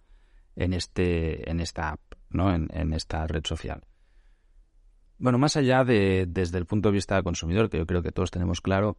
en, 0.56 0.74
este, 0.74 1.50
en 1.50 1.60
esta 1.60 1.90
app, 1.90 2.02
¿no? 2.30 2.54
En 2.54 2.94
esta 2.94 3.28
red 3.28 3.46
social. 3.46 3.84
Bueno, 5.20 5.38
más 5.38 5.58
allá 5.58 5.84
de 5.84 6.26
desde 6.30 6.58
el 6.58 6.66
punto 6.66 6.90
de 6.90 6.94
vista 6.94 7.16
del 7.16 7.26
consumidor, 7.26 7.70
que 7.70 7.78
yo 7.78 7.86
creo 7.86 8.02
que 8.02 8.14
todos 8.14 8.32
tenemos 8.32 8.62
claro 8.62 8.98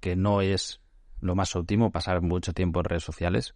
que 0.00 0.16
no 0.16 0.40
es 0.40 0.80
lo 1.20 1.36
más 1.36 1.54
óptimo 1.54 1.92
pasar 1.92 2.20
mucho 2.20 2.52
tiempo 2.52 2.80
en 2.80 2.84
redes 2.84 3.04
sociales, 3.04 3.54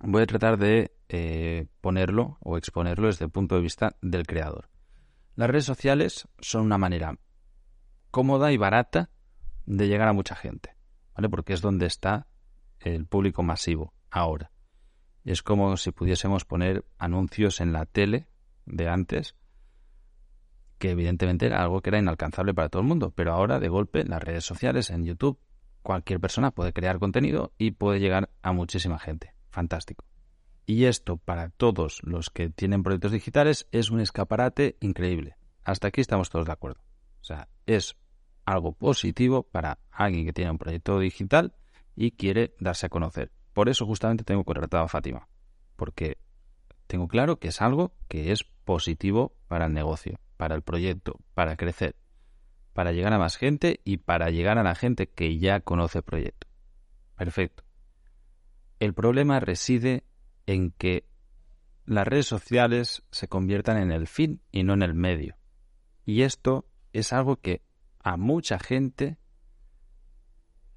voy 0.00 0.22
a 0.22 0.26
tratar 0.26 0.56
de 0.56 0.95
eh, 1.08 1.66
ponerlo 1.80 2.38
o 2.40 2.56
exponerlo 2.56 3.06
desde 3.06 3.26
el 3.26 3.30
punto 3.30 3.54
de 3.54 3.62
vista 3.62 3.96
del 4.02 4.26
creador. 4.26 4.68
Las 5.34 5.50
redes 5.50 5.64
sociales 5.64 6.28
son 6.40 6.62
una 6.62 6.78
manera 6.78 7.18
cómoda 8.10 8.52
y 8.52 8.56
barata 8.56 9.10
de 9.66 9.88
llegar 9.88 10.08
a 10.08 10.12
mucha 10.12 10.34
gente, 10.34 10.76
¿vale? 11.14 11.28
Porque 11.28 11.52
es 11.52 11.60
donde 11.60 11.86
está 11.86 12.26
el 12.80 13.06
público 13.06 13.42
masivo 13.42 13.92
ahora. 14.10 14.50
Es 15.24 15.42
como 15.42 15.76
si 15.76 15.90
pudiésemos 15.90 16.44
poner 16.44 16.84
anuncios 16.98 17.60
en 17.60 17.72
la 17.72 17.84
tele 17.84 18.28
de 18.64 18.88
antes, 18.88 19.34
que 20.78 20.90
evidentemente 20.90 21.46
era 21.46 21.62
algo 21.62 21.82
que 21.82 21.90
era 21.90 21.98
inalcanzable 21.98 22.54
para 22.54 22.68
todo 22.68 22.82
el 22.82 22.88
mundo, 22.88 23.12
pero 23.14 23.32
ahora 23.32 23.58
de 23.60 23.68
golpe 23.68 24.04
las 24.04 24.22
redes 24.22 24.44
sociales, 24.44 24.90
en 24.90 25.04
YouTube, 25.04 25.38
cualquier 25.82 26.20
persona 26.20 26.50
puede 26.50 26.72
crear 26.72 26.98
contenido 26.98 27.52
y 27.58 27.72
puede 27.72 28.00
llegar 28.00 28.30
a 28.42 28.52
muchísima 28.52 28.98
gente. 28.98 29.34
Fantástico. 29.50 30.04
Y 30.66 30.86
esto 30.86 31.16
para 31.16 31.50
todos 31.50 32.00
los 32.02 32.28
que 32.28 32.50
tienen 32.50 32.82
proyectos 32.82 33.12
digitales 33.12 33.68
es 33.70 33.90
un 33.90 34.00
escaparate 34.00 34.76
increíble. 34.80 35.36
Hasta 35.64 35.88
aquí 35.88 36.00
estamos 36.00 36.28
todos 36.28 36.46
de 36.46 36.52
acuerdo. 36.52 36.80
O 37.20 37.24
sea, 37.24 37.48
es 37.66 37.96
algo 38.44 38.72
positivo 38.72 39.44
para 39.44 39.78
alguien 39.90 40.26
que 40.26 40.32
tiene 40.32 40.50
un 40.50 40.58
proyecto 40.58 40.98
digital 40.98 41.54
y 41.94 42.12
quiere 42.12 42.54
darse 42.58 42.86
a 42.86 42.88
conocer. 42.88 43.30
Por 43.52 43.68
eso 43.68 43.86
justamente 43.86 44.24
tengo 44.24 44.44
contratado 44.44 44.84
a 44.84 44.88
Fátima, 44.88 45.28
porque 45.76 46.18
tengo 46.86 47.08
claro 47.08 47.38
que 47.38 47.48
es 47.48 47.62
algo 47.62 47.94
que 48.08 48.32
es 48.32 48.44
positivo 48.64 49.36
para 49.48 49.66
el 49.66 49.72
negocio, 49.72 50.18
para 50.36 50.54
el 50.54 50.62
proyecto, 50.62 51.18
para 51.34 51.56
crecer, 51.56 51.96
para 52.72 52.92
llegar 52.92 53.12
a 53.12 53.18
más 53.18 53.36
gente 53.36 53.80
y 53.84 53.98
para 53.98 54.30
llegar 54.30 54.58
a 54.58 54.62
la 54.62 54.74
gente 54.74 55.08
que 55.08 55.38
ya 55.38 55.60
conoce 55.60 55.98
el 55.98 56.04
proyecto. 56.04 56.46
Perfecto. 57.16 57.64
El 58.78 58.92
problema 58.94 59.40
reside 59.40 60.04
en 60.46 60.70
que 60.70 61.06
las 61.84 62.06
redes 62.06 62.26
sociales 62.26 63.04
se 63.10 63.28
conviertan 63.28 63.78
en 63.78 63.92
el 63.92 64.06
fin 64.06 64.42
y 64.50 64.64
no 64.64 64.74
en 64.74 64.82
el 64.82 64.94
medio. 64.94 65.36
Y 66.04 66.22
esto 66.22 66.66
es 66.92 67.12
algo 67.12 67.36
que 67.36 67.62
a 68.00 68.16
mucha 68.16 68.58
gente 68.58 69.18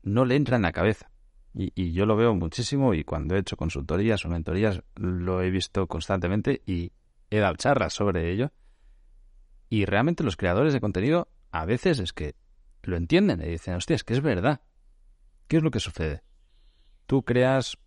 no 0.04 0.26
le 0.26 0.36
entra 0.36 0.56
en 0.56 0.64
la 0.64 0.72
cabeza. 0.72 1.12
Y, 1.54 1.92
yo 1.94 2.06
lo 2.06 2.16
veo 2.16 2.36
muchísimo 2.36 2.94
y 2.94 3.04
cuando 3.04 3.36
he 3.36 3.40
hecho 3.40 3.58
consultorías 3.58 4.24
o 4.24 4.30
mentorías 4.30 4.82
lo 4.96 5.42
he 5.42 5.50
visto 5.50 5.88
constantemente 5.88 6.62
y 6.66 6.94
he 7.30 7.40
dado 7.40 7.56
charlas 7.56 7.94
sobre 7.94 8.32
ello. 8.32 8.52
Y 9.68 9.86
realmente 9.86 10.24
los 10.24 10.38
creadores 10.38 10.74
de 10.74 10.82
contenido 10.82 11.28
a 11.52 11.66
veces 11.66 12.00
es 12.00 12.14
que 12.14 12.36
lo 12.84 12.98
entienden 12.98 13.42
y 13.42 13.48
dicen, 13.48 13.76
hostia, 13.76 13.96
es 13.96 14.04
que 14.04 14.14
es 14.14 14.22
verdad. 14.22 14.62
¿Qué 15.48 15.58
es 15.58 15.64
lo 15.64 15.72
que 15.72 15.80
sucede? 15.80 16.24
Tú 17.08 17.24
creas 17.24 17.78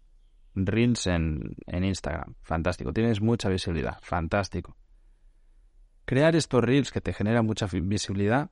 reels 0.55 1.07
en, 1.07 1.57
en 1.67 1.85
Instagram, 1.85 2.35
fantástico. 2.43 2.93
Tienes 2.93 3.21
mucha 3.21 3.49
visibilidad, 3.49 3.99
fantástico. 4.03 4.77
Crear 6.05 6.37
estos 6.37 6.63
reels 6.63 6.91
que 6.91 7.01
te 7.01 7.13
generan 7.13 7.47
mucha 7.47 7.67
visibilidad 7.71 8.51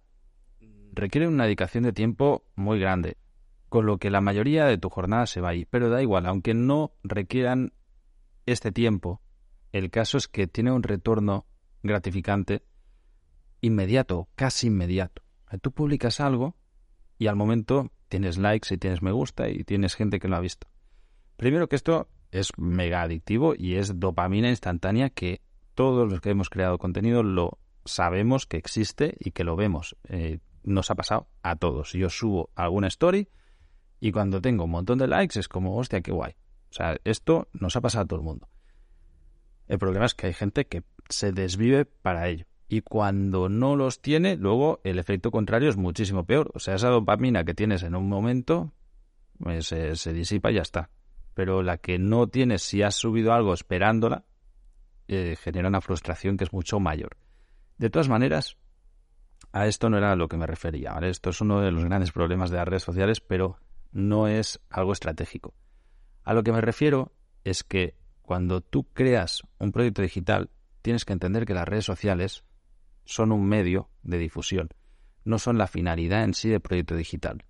requiere 0.92 1.28
una 1.28 1.44
dedicación 1.44 1.84
de 1.84 1.92
tiempo 1.92 2.44
muy 2.54 2.78
grande 2.78 3.16
con 3.68 3.86
lo 3.86 3.98
que 3.98 4.10
la 4.10 4.20
mayoría 4.20 4.66
de 4.66 4.78
tu 4.78 4.90
jornada 4.90 5.26
se 5.26 5.40
va 5.40 5.50
ahí. 5.50 5.64
Pero 5.64 5.88
da 5.88 6.02
igual, 6.02 6.26
aunque 6.26 6.54
no 6.54 6.92
requieran 7.02 7.72
este 8.44 8.72
tiempo, 8.72 9.22
el 9.72 9.90
caso 9.90 10.18
es 10.18 10.28
que 10.28 10.46
tiene 10.46 10.72
un 10.72 10.82
retorno 10.82 11.46
gratificante 11.82 12.64
inmediato, 13.60 14.28
casi 14.34 14.66
inmediato. 14.66 15.22
Tú 15.62 15.72
publicas 15.72 16.20
algo 16.20 16.56
y 17.18 17.28
al 17.28 17.36
momento 17.36 17.90
tienes 18.08 18.38
likes 18.38 18.74
y 18.74 18.78
tienes 18.78 19.02
me 19.02 19.12
gusta 19.12 19.48
y 19.48 19.64
tienes 19.64 19.94
gente 19.94 20.18
que 20.18 20.28
lo 20.28 20.36
ha 20.36 20.40
visto. 20.40 20.69
Primero 21.40 21.70
que 21.70 21.76
esto 21.76 22.06
es 22.32 22.50
mega 22.58 23.00
adictivo 23.00 23.54
y 23.56 23.76
es 23.76 23.98
dopamina 23.98 24.50
instantánea 24.50 25.08
que 25.08 25.40
todos 25.74 26.06
los 26.06 26.20
que 26.20 26.28
hemos 26.28 26.50
creado 26.50 26.76
contenido 26.76 27.22
lo 27.22 27.56
sabemos 27.86 28.44
que 28.44 28.58
existe 28.58 29.16
y 29.18 29.30
que 29.30 29.42
lo 29.42 29.56
vemos. 29.56 29.96
Eh, 30.10 30.40
nos 30.64 30.90
ha 30.90 30.96
pasado 30.96 31.28
a 31.42 31.56
todos. 31.56 31.94
Yo 31.94 32.10
subo 32.10 32.50
alguna 32.54 32.88
story 32.88 33.30
y 34.00 34.12
cuando 34.12 34.42
tengo 34.42 34.64
un 34.64 34.70
montón 34.72 34.98
de 34.98 35.08
likes 35.08 35.40
es 35.40 35.48
como, 35.48 35.78
hostia, 35.78 36.02
qué 36.02 36.12
guay. 36.12 36.34
O 36.72 36.74
sea, 36.74 36.98
esto 37.04 37.48
nos 37.54 37.74
ha 37.74 37.80
pasado 37.80 38.04
a 38.04 38.06
todo 38.06 38.20
el 38.20 38.26
mundo. 38.26 38.46
El 39.66 39.78
problema 39.78 40.04
es 40.04 40.14
que 40.14 40.26
hay 40.26 40.34
gente 40.34 40.66
que 40.66 40.82
se 41.08 41.32
desvive 41.32 41.86
para 41.86 42.28
ello. 42.28 42.44
Y 42.68 42.82
cuando 42.82 43.48
no 43.48 43.76
los 43.76 44.02
tiene, 44.02 44.36
luego 44.36 44.82
el 44.84 44.98
efecto 44.98 45.30
contrario 45.30 45.70
es 45.70 45.78
muchísimo 45.78 46.26
peor. 46.26 46.50
O 46.52 46.58
sea, 46.58 46.74
esa 46.74 46.90
dopamina 46.90 47.44
que 47.44 47.54
tienes 47.54 47.82
en 47.82 47.94
un 47.94 48.10
momento 48.10 48.74
pues, 49.38 49.68
se, 49.68 50.12
disipa 50.12 50.50
y 50.50 50.56
ya 50.56 50.60
está. 50.60 50.90
Pero 51.40 51.62
la 51.62 51.78
que 51.78 51.98
no 51.98 52.26
tienes 52.26 52.60
si 52.60 52.82
has 52.82 52.96
subido 52.96 53.32
algo 53.32 53.54
esperándola, 53.54 54.26
eh, 55.08 55.36
genera 55.40 55.68
una 55.68 55.80
frustración 55.80 56.36
que 56.36 56.44
es 56.44 56.52
mucho 56.52 56.80
mayor. 56.80 57.16
De 57.78 57.88
todas 57.88 58.10
maneras, 58.10 58.58
a 59.50 59.66
esto 59.66 59.88
no 59.88 59.96
era 59.96 60.12
a 60.12 60.16
lo 60.16 60.28
que 60.28 60.36
me 60.36 60.46
refería. 60.46 60.98
Esto 61.00 61.30
es 61.30 61.40
uno 61.40 61.62
de 61.62 61.72
los 61.72 61.82
grandes 61.86 62.12
problemas 62.12 62.50
de 62.50 62.58
las 62.58 62.68
redes 62.68 62.82
sociales, 62.82 63.22
pero 63.22 63.56
no 63.90 64.28
es 64.28 64.60
algo 64.68 64.92
estratégico. 64.92 65.54
A 66.24 66.34
lo 66.34 66.42
que 66.42 66.52
me 66.52 66.60
refiero 66.60 67.14
es 67.42 67.64
que 67.64 67.96
cuando 68.20 68.60
tú 68.60 68.92
creas 68.92 69.42
un 69.58 69.72
proyecto 69.72 70.02
digital, 70.02 70.50
tienes 70.82 71.06
que 71.06 71.14
entender 71.14 71.46
que 71.46 71.54
las 71.54 71.66
redes 71.66 71.86
sociales 71.86 72.44
son 73.06 73.32
un 73.32 73.48
medio 73.48 73.88
de 74.02 74.18
difusión, 74.18 74.68
no 75.24 75.38
son 75.38 75.56
la 75.56 75.68
finalidad 75.68 76.22
en 76.22 76.34
sí 76.34 76.50
del 76.50 76.60
proyecto 76.60 76.96
digital. 76.96 77.46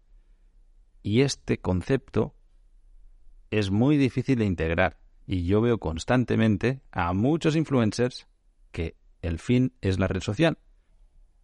Y 1.03 1.23
este 1.23 1.59
concepto 1.59 2.37
es 3.51 3.71
muy 3.71 3.97
difícil 3.97 4.39
de 4.39 4.45
integrar 4.45 4.99
y 5.27 5.45
yo 5.45 5.61
veo 5.61 5.79
constantemente 5.79 6.81
a 6.91 7.13
muchos 7.13 7.57
influencers 7.57 8.27
que 8.73 8.97
el 9.23 9.39
fin 9.39 9.75
es 9.81 9.99
la 9.99 10.09
red 10.09 10.23
social. 10.23 10.59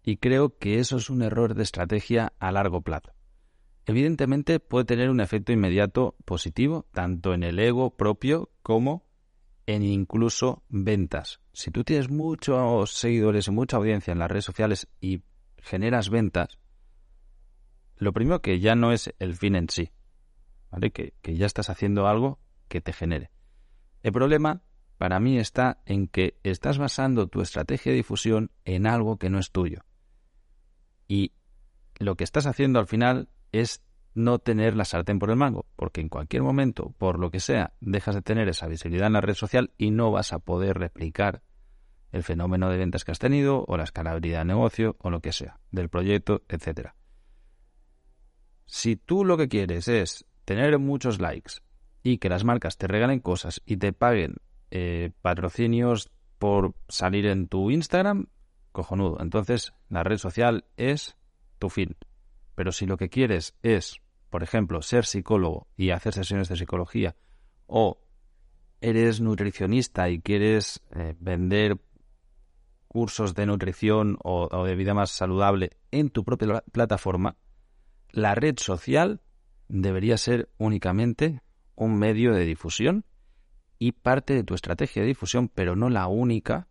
Y 0.03 0.19
creo 0.19 0.57
que 0.59 0.79
eso 0.79 0.97
es 0.97 1.11
un 1.11 1.23
error 1.23 1.55
de 1.55 1.63
estrategia 1.63 2.33
a 2.39 2.53
largo 2.53 2.81
plazo. 2.81 3.13
Evidentemente 3.87 4.59
puede 4.59 4.85
tener 4.85 5.11
un 5.11 5.21
efecto 5.21 5.53
inmediato 5.53 6.17
positivo, 6.25 6.87
tanto 6.93 7.35
en 7.35 7.45
el 7.45 7.59
ego 7.59 7.97
propio 7.97 8.51
como 8.63 9.07
en 9.67 9.83
incluso 9.83 10.65
ventas. 10.69 11.41
Si 11.53 11.71
tú 11.71 11.85
tienes 11.85 12.09
muchos 12.09 12.93
seguidores 12.93 13.49
y 13.49 13.51
mucha 13.53 13.77
audiencia 13.77 14.13
en 14.13 14.19
las 14.19 14.31
redes 14.31 14.45
sociales 14.45 14.89
y 15.01 15.23
generas 15.59 16.11
ventas, 16.11 16.59
lo 17.97 18.13
primero 18.13 18.43
que 18.43 18.61
ya 18.61 18.75
no 18.75 18.93
es 18.93 19.15
el 19.19 19.35
fin 19.35 19.57
en 19.57 19.69
sí. 19.69 19.91
Que, 20.93 21.15
que 21.23 21.37
ya 21.37 21.47
estás 21.47 21.71
haciendo 21.71 22.07
algo 22.07 22.39
que 22.69 22.81
te 22.81 22.93
genere. 22.93 23.31
El 24.03 24.13
problema 24.13 24.63
para 24.99 25.21
mí 25.21 25.39
está 25.39 25.83
en 25.85 26.09
que 26.09 26.39
estás 26.43 26.79
basando 26.79 27.27
tu 27.27 27.41
estrategia 27.41 27.93
de 27.93 27.97
difusión 27.97 28.51
en 28.65 28.87
algo 28.87 29.19
que 29.19 29.31
no 29.31 29.39
es 29.39 29.51
tuyo. 29.51 29.85
Y 31.07 31.33
lo 31.99 32.17
que 32.17 32.25
estás 32.25 32.47
haciendo 32.47 32.79
al 32.79 32.87
final 32.87 33.29
es 33.53 33.83
no 34.15 34.39
tener 34.39 34.75
la 34.75 34.87
sartén 34.87 35.19
por 35.19 35.31
el 35.31 35.37
mango, 35.37 35.67
porque 35.77 36.01
en 36.01 36.09
cualquier 36.09 36.43
momento, 36.43 36.95
por 36.99 37.19
lo 37.19 37.31
que 37.31 37.41
sea, 37.41 37.75
dejas 37.81 38.15
de 38.15 38.23
tener 38.23 38.49
esa 38.49 38.67
visibilidad 38.67 39.07
en 39.07 39.13
la 39.13 39.21
red 39.21 39.35
social 39.35 39.73
y 39.77 39.91
no 39.91 40.11
vas 40.11 40.33
a 40.33 40.39
poder 40.39 40.79
replicar 40.79 41.43
el 42.13 42.23
fenómeno 42.23 42.71
de 42.71 42.79
ventas 42.79 43.05
que 43.05 43.13
has 43.13 43.19
tenido 43.19 43.65
o 43.69 43.77
la 43.77 43.85
escalabilidad 43.85 44.39
de 44.39 44.47
negocio 44.47 44.97
o 45.01 45.11
lo 45.11 45.21
que 45.21 45.33
sea, 45.33 45.61
del 45.71 45.91
proyecto, 45.91 46.43
etcétera. 46.49 46.97
Si 48.65 48.97
tú 48.97 49.25
lo 49.25 49.37
que 49.37 49.49
quieres 49.49 49.87
es 49.89 50.25
tener 50.47 50.79
muchos 50.79 51.21
likes 51.21 51.55
y 52.03 52.17
que 52.17 52.31
las 52.31 52.45
marcas 52.45 52.79
te 52.79 52.87
regalen 52.87 53.21
cosas 53.21 53.61
y 53.67 53.77
te 53.77 53.93
paguen 53.93 54.37
eh, 54.71 55.11
patrocinios 55.21 56.11
por 56.39 56.75
salir 56.89 57.27
en 57.27 57.49
tu 57.49 57.71
Instagram, 57.71 58.29
cojonudo. 58.73 59.19
Entonces, 59.21 59.75
la 59.89 60.05
red 60.05 60.17
social 60.17 60.65
es 60.77 61.17
tu 61.59 61.69
fin. 61.69 61.97
Pero 62.55 62.73
si 62.73 62.87
lo 62.87 62.97
que 62.97 63.09
quieres 63.09 63.57
es, 63.63 64.01
por 64.31 64.43
ejemplo, 64.43 64.83
ser 64.83 65.05
psicólogo 65.05 65.67
y 65.77 65.91
hacer 65.91 66.15
sesiones 66.15 66.49
de 66.49 66.57
psicología, 66.57 67.17
o 67.67 67.99
eres 68.81 69.21
nutricionista 69.21 70.09
y 70.09 70.21
quieres 70.21 70.81
eh, 70.95 71.17
vender 71.19 71.79
cursos 72.87 73.35
de 73.35 73.47
nutrición 73.47 74.17
o, 74.23 74.49
o, 74.51 74.65
de 74.65 74.77
vida 74.77 74.95
más 74.95 75.11
saludable 75.11 75.71
en 75.91 76.11
tu 76.11 76.25
propia 76.25 76.63
plataforma, 76.71 77.37
la 78.11 78.35
red 78.37 78.57
social 78.59 79.21
debería 79.69 80.17
ser 80.17 80.51
únicamente 80.59 81.43
un 81.75 81.99
medio 81.99 82.33
de 82.33 82.45
difusión 82.45 83.05
y 83.79 83.93
parte 83.93 84.35
de 84.35 84.45
tu 84.45 84.55
estrategia 84.55 85.03
de 85.03 85.09
difusión, 85.09 85.49
pero 85.49 85.77
no 85.77 85.91
la 85.91 86.07
única 86.07 86.69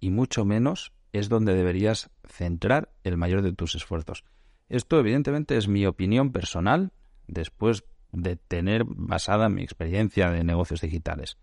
y 0.00 0.10
mucho 0.10 0.44
menos 0.44 0.92
es 1.12 1.28
donde 1.28 1.54
deberías 1.54 2.10
centrar 2.24 2.92
el 3.02 3.16
mayor 3.16 3.42
de 3.42 3.52
tus 3.52 3.74
esfuerzos. 3.74 4.24
Esto 4.68 4.98
evidentemente 5.00 5.56
es 5.56 5.66
mi 5.66 5.86
opinión 5.86 6.30
personal 6.30 6.92
después 7.26 7.84
de 8.12 8.36
tener 8.36 8.84
basada 8.84 9.48
mi 9.48 9.62
experiencia 9.62 10.30
de 10.30 10.44
negocios 10.44 10.80
digitales. 10.80 11.38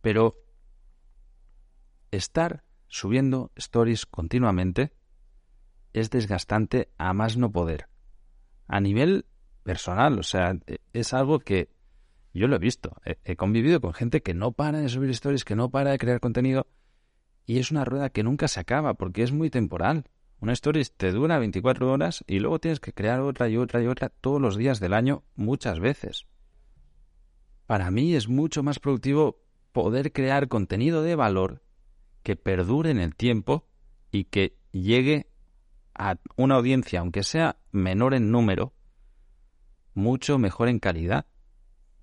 Pero 0.00 0.36
estar 2.10 2.64
subiendo 2.88 3.50
stories 3.56 4.06
continuamente 4.06 4.92
es 5.92 6.10
desgastante 6.10 6.92
a 6.98 7.12
más 7.12 7.36
no 7.36 7.50
poder. 7.50 7.88
A 8.66 8.80
nivel 8.80 9.26
personal, 9.64 10.18
o 10.18 10.22
sea, 10.22 10.56
es 10.92 11.12
algo 11.12 11.40
que 11.40 11.68
yo 12.32 12.46
lo 12.46 12.56
he 12.56 12.60
visto. 12.60 12.96
He, 13.04 13.36
convivido 13.36 13.80
con 13.80 13.94
gente 13.94 14.22
que 14.22 14.34
no 14.34 14.52
para 14.52 14.78
de 14.78 14.88
subir 14.88 15.10
stories, 15.10 15.44
que 15.44 15.56
no 15.56 15.70
para 15.70 15.90
de 15.90 15.98
crear 15.98 16.20
contenido 16.20 16.66
y 17.46 17.58
es 17.58 17.70
una 17.70 17.84
rueda 17.84 18.10
que 18.10 18.22
nunca 18.22 18.48
se 18.48 18.60
acaba 18.60 18.94
porque 18.94 19.22
es 19.22 19.32
muy 19.32 19.50
temporal. 19.50 20.04
Una 20.40 20.52
story 20.52 20.84
te 20.96 21.10
dura 21.12 21.38
24 21.38 21.90
horas 21.90 22.24
y 22.26 22.38
luego 22.38 22.58
tienes 22.58 22.80
que 22.80 22.92
crear 22.92 23.20
otra 23.20 23.48
y 23.48 23.56
otra 23.56 23.82
y 23.82 23.86
otra 23.86 24.08
todos 24.08 24.40
los 24.40 24.56
días 24.56 24.80
del 24.80 24.94
año 24.94 25.22
muchas 25.34 25.80
veces. 25.80 26.26
Para 27.66 27.90
mí 27.90 28.14
es 28.14 28.28
mucho 28.28 28.62
más 28.62 28.78
productivo 28.78 29.40
poder 29.72 30.12
crear 30.12 30.48
contenido 30.48 31.02
de 31.02 31.16
valor 31.16 31.62
que 32.22 32.36
perdure 32.36 32.90
en 32.90 32.98
el 32.98 33.14
tiempo 33.14 33.66
y 34.10 34.24
que 34.24 34.56
llegue 34.72 35.28
a 35.94 36.18
una 36.36 36.56
audiencia, 36.56 37.00
aunque 37.00 37.22
sea 37.22 37.56
menor 37.70 38.14
en 38.14 38.30
número, 38.30 38.72
mucho 39.94 40.38
mejor 40.38 40.68
en 40.68 40.78
calidad 40.78 41.26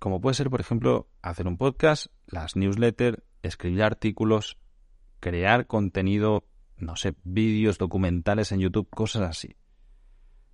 como 0.02 0.20
puede 0.20 0.34
ser, 0.34 0.50
por 0.50 0.60
ejemplo, 0.60 1.06
hacer 1.22 1.46
un 1.46 1.56
podcast, 1.56 2.08
las 2.26 2.56
newsletters, 2.56 3.22
escribir 3.44 3.84
artículos, 3.84 4.58
crear 5.20 5.68
contenido, 5.68 6.44
no 6.76 6.96
sé, 6.96 7.14
vídeos, 7.22 7.78
documentales 7.78 8.50
en 8.50 8.58
YouTube, 8.58 8.90
cosas 8.90 9.22
así. 9.22 9.54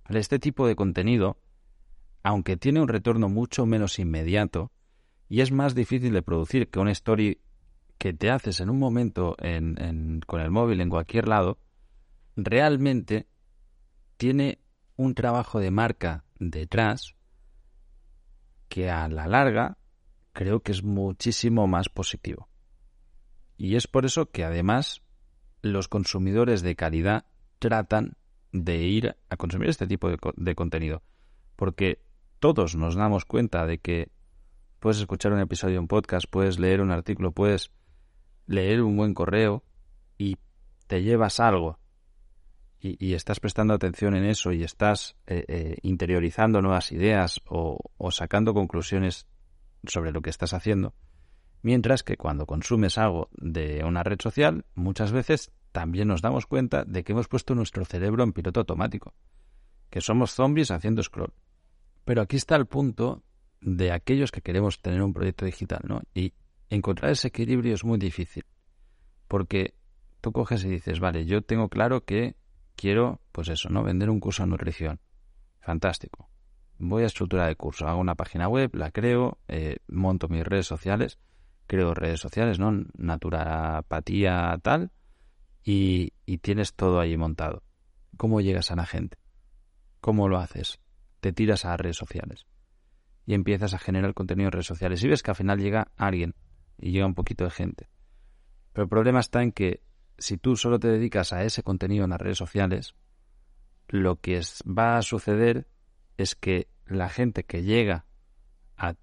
Este 0.07 0.37
tipo 0.37 0.67
de 0.67 0.75
contenido, 0.75 1.41
aunque 2.21 2.57
tiene 2.57 2.79
un 2.79 2.89
retorno 2.89 3.27
mucho 3.27 3.65
menos 3.65 3.97
inmediato 3.97 4.71
y 5.27 5.41
es 5.41 5.51
más 5.51 5.73
difícil 5.73 6.13
de 6.13 6.21
producir 6.21 6.69
que 6.69 6.77
una 6.77 6.91
story 6.91 7.41
que 7.97 8.13
te 8.13 8.29
haces 8.29 8.59
en 8.59 8.69
un 8.69 8.77
momento 8.77 9.35
con 10.27 10.41
el 10.41 10.51
móvil 10.51 10.79
en 10.79 10.89
cualquier 10.89 11.27
lado, 11.27 11.57
realmente 12.35 13.25
tiene 14.17 14.59
un 14.95 15.15
trabajo 15.15 15.59
de 15.59 15.71
marca 15.71 16.23
detrás 16.37 17.15
que 18.69 18.89
a 18.89 19.07
la 19.09 19.27
larga 19.27 19.77
creo 20.31 20.61
que 20.61 20.71
es 20.71 20.83
muchísimo 20.83 21.67
más 21.67 21.89
positivo. 21.89 22.47
Y 23.57 23.75
es 23.75 23.87
por 23.87 24.05
eso 24.05 24.27
que 24.27 24.45
además 24.45 25.01
los 25.61 25.89
consumidores 25.89 26.61
de 26.61 26.75
calidad 26.75 27.25
tratan 27.59 28.15
de 28.53 28.77
ir 28.77 29.17
a 29.29 29.35
consumir 29.35 29.69
este 29.69 29.87
tipo 29.87 30.09
de, 30.09 30.55
contenido. 30.55 31.03
Porque 31.55 32.01
todos 32.39 32.75
nos 32.75 32.95
damos 32.95 33.25
cuenta 33.25 33.65
de 33.65 33.79
que 33.79 34.11
puedes 34.79 34.99
escuchar 34.99 35.33
un 35.33 35.41
episodio 35.41 35.73
de 35.73 35.79
un 35.79 35.87
podcast, 35.89 36.25
puedes 36.29 36.57
leer 36.57 36.79
un 36.79 36.91
artículo, 36.91 37.31
puedes 37.31 37.71
leer 38.47 38.81
un 38.81 38.95
buen 38.95 39.13
correo 39.13 39.63
y 40.17 40.37
te 40.87 41.03
llevas 41.03 41.39
algo 41.39 41.79
y, 42.81 43.13
estás 43.13 43.39
prestando 43.39 43.73
atención 43.73 44.15
en 44.15 44.23
eso 44.23 44.53
y 44.53 44.63
estás 44.63 45.17
eh, 45.27 45.43
eh, 45.47 45.77
interiorizando 45.81 46.61
nuevas 46.61 46.91
ideas 46.91 47.41
o, 47.47 47.77
sacando 48.11 48.53
conclusiones 48.53 49.27
sobre 49.85 50.11
lo 50.11 50.21
que 50.21 50.29
estás 50.29 50.53
haciendo, 50.53 50.93
mientras 51.61 52.03
que 52.03 52.15
cuando 52.15 52.45
consumes 52.45 52.97
algo 52.97 53.29
de 53.33 53.83
una 53.83 54.03
red 54.03 54.19
social, 54.21 54.65
muchas 54.75 55.11
veces 55.11 55.51
también 55.73 56.07
nos 56.07 56.21
damos 56.21 56.45
cuenta 56.45 56.85
de 56.85 57.03
que 57.03 57.11
hemos 57.11 57.27
puesto 57.27 57.53
nuestro 57.53 57.83
cerebro 57.83 58.23
en 58.23 58.33
piloto 58.33 58.61
automático, 58.61 59.13
que 59.89 60.01
somos 60.01 60.31
zombies 60.31 60.71
haciendo 60.71 61.03
scroll. 61.03 61.33
Pero 62.05 62.21
aquí 62.21 62.37
está 62.37 62.55
el 62.55 62.65
punto 62.65 63.23
de 63.61 63.91
aquellos 63.91 64.31
que 64.31 64.41
queremos 64.41 64.81
tener 64.81 65.01
un 65.01 65.13
proyecto 65.13 65.45
digital, 65.45 65.81
¿no? 65.83 66.01
Y 66.13 66.33
encontrar 66.69 67.11
ese 67.11 67.27
equilibrio 67.27 67.73
es 67.73 67.83
muy 67.83 67.97
difícil, 67.97 68.45
porque 69.27 69.73
tú 70.21 70.31
coges 70.31 70.63
y 70.63 70.69
dices, 70.69 71.01
vale, 71.01 71.25
yo 71.25 71.41
tengo 71.41 71.67
claro 71.67 72.05
que 72.05 72.35
quiero, 72.79 73.21
pues 73.31 73.49
eso, 73.49 73.69
¿no? 73.69 73.83
Vender 73.83 74.09
un 74.09 74.19
curso 74.19 74.43
de 74.43 74.49
nutrición. 74.49 74.99
Fantástico. 75.59 76.29
Voy 76.77 77.03
a 77.03 77.07
estructurar 77.07 77.49
el 77.49 77.57
curso, 77.57 77.87
hago 77.87 77.99
una 77.99 78.15
página 78.15 78.47
web, 78.47 78.73
la 78.73 78.91
creo, 78.91 79.37
eh, 79.49 79.77
monto 79.87 80.29
mis 80.29 80.45
redes 80.45 80.65
sociales, 80.65 81.19
creo 81.67 81.93
redes 81.93 82.21
sociales, 82.21 82.57
¿no? 82.57 82.71
Naturapatía 82.97 84.57
tal, 84.63 84.91
y, 85.63 86.13
tienes 86.41 86.73
todo 86.73 87.01
ahí 87.01 87.17
montado. 87.17 87.63
¿Cómo 88.17 88.39
llegas 88.39 88.71
a 88.71 88.75
la 88.75 88.85
gente? 88.85 89.17
¿Cómo 89.99 90.29
lo 90.29 90.39
haces? 90.39 90.79
Te 91.19 91.33
tiras 91.33 91.65
a 91.65 91.75
redes 91.75 91.97
sociales 91.97 92.47
y 93.25 93.33
empiezas 93.33 93.73
a 93.73 93.79
generar 93.79 94.13
contenido 94.13 94.47
en 94.47 94.53
redes 94.53 94.67
sociales 94.67 95.03
y 95.03 95.09
ves 95.09 95.21
que 95.21 95.31
al 95.31 95.35
final 95.35 95.59
llega 95.59 95.91
alguien 95.97 96.33
y 96.77 96.91
llega 96.91 97.05
un 97.05 97.13
poquito 97.13 97.43
de 97.43 97.51
gente. 97.51 97.89
Pero 98.71 98.83
el 98.83 98.89
problema 98.89 99.19
está 99.19 99.43
en 99.43 99.51
que 99.51 99.83
si 100.19 100.37
tú 100.37 100.55
solo 100.55 100.79
te 100.79 100.87
dedicas 100.87 101.33
a 101.33 101.43
ese 101.43 101.63
contenido 101.63 102.03
en 102.03 102.11
las 102.11 102.21
redes 102.21 102.37
sociales, 102.37 102.95
lo 103.87 104.17
que 104.17 104.41
va 104.65 104.97
a 104.97 105.01
suceder 105.01 105.67
es 106.17 106.35
que 106.35 106.67
la 106.85 107.09
gente 107.09 107.43
que 107.43 107.63
llega 107.63 108.05
a 108.77 108.95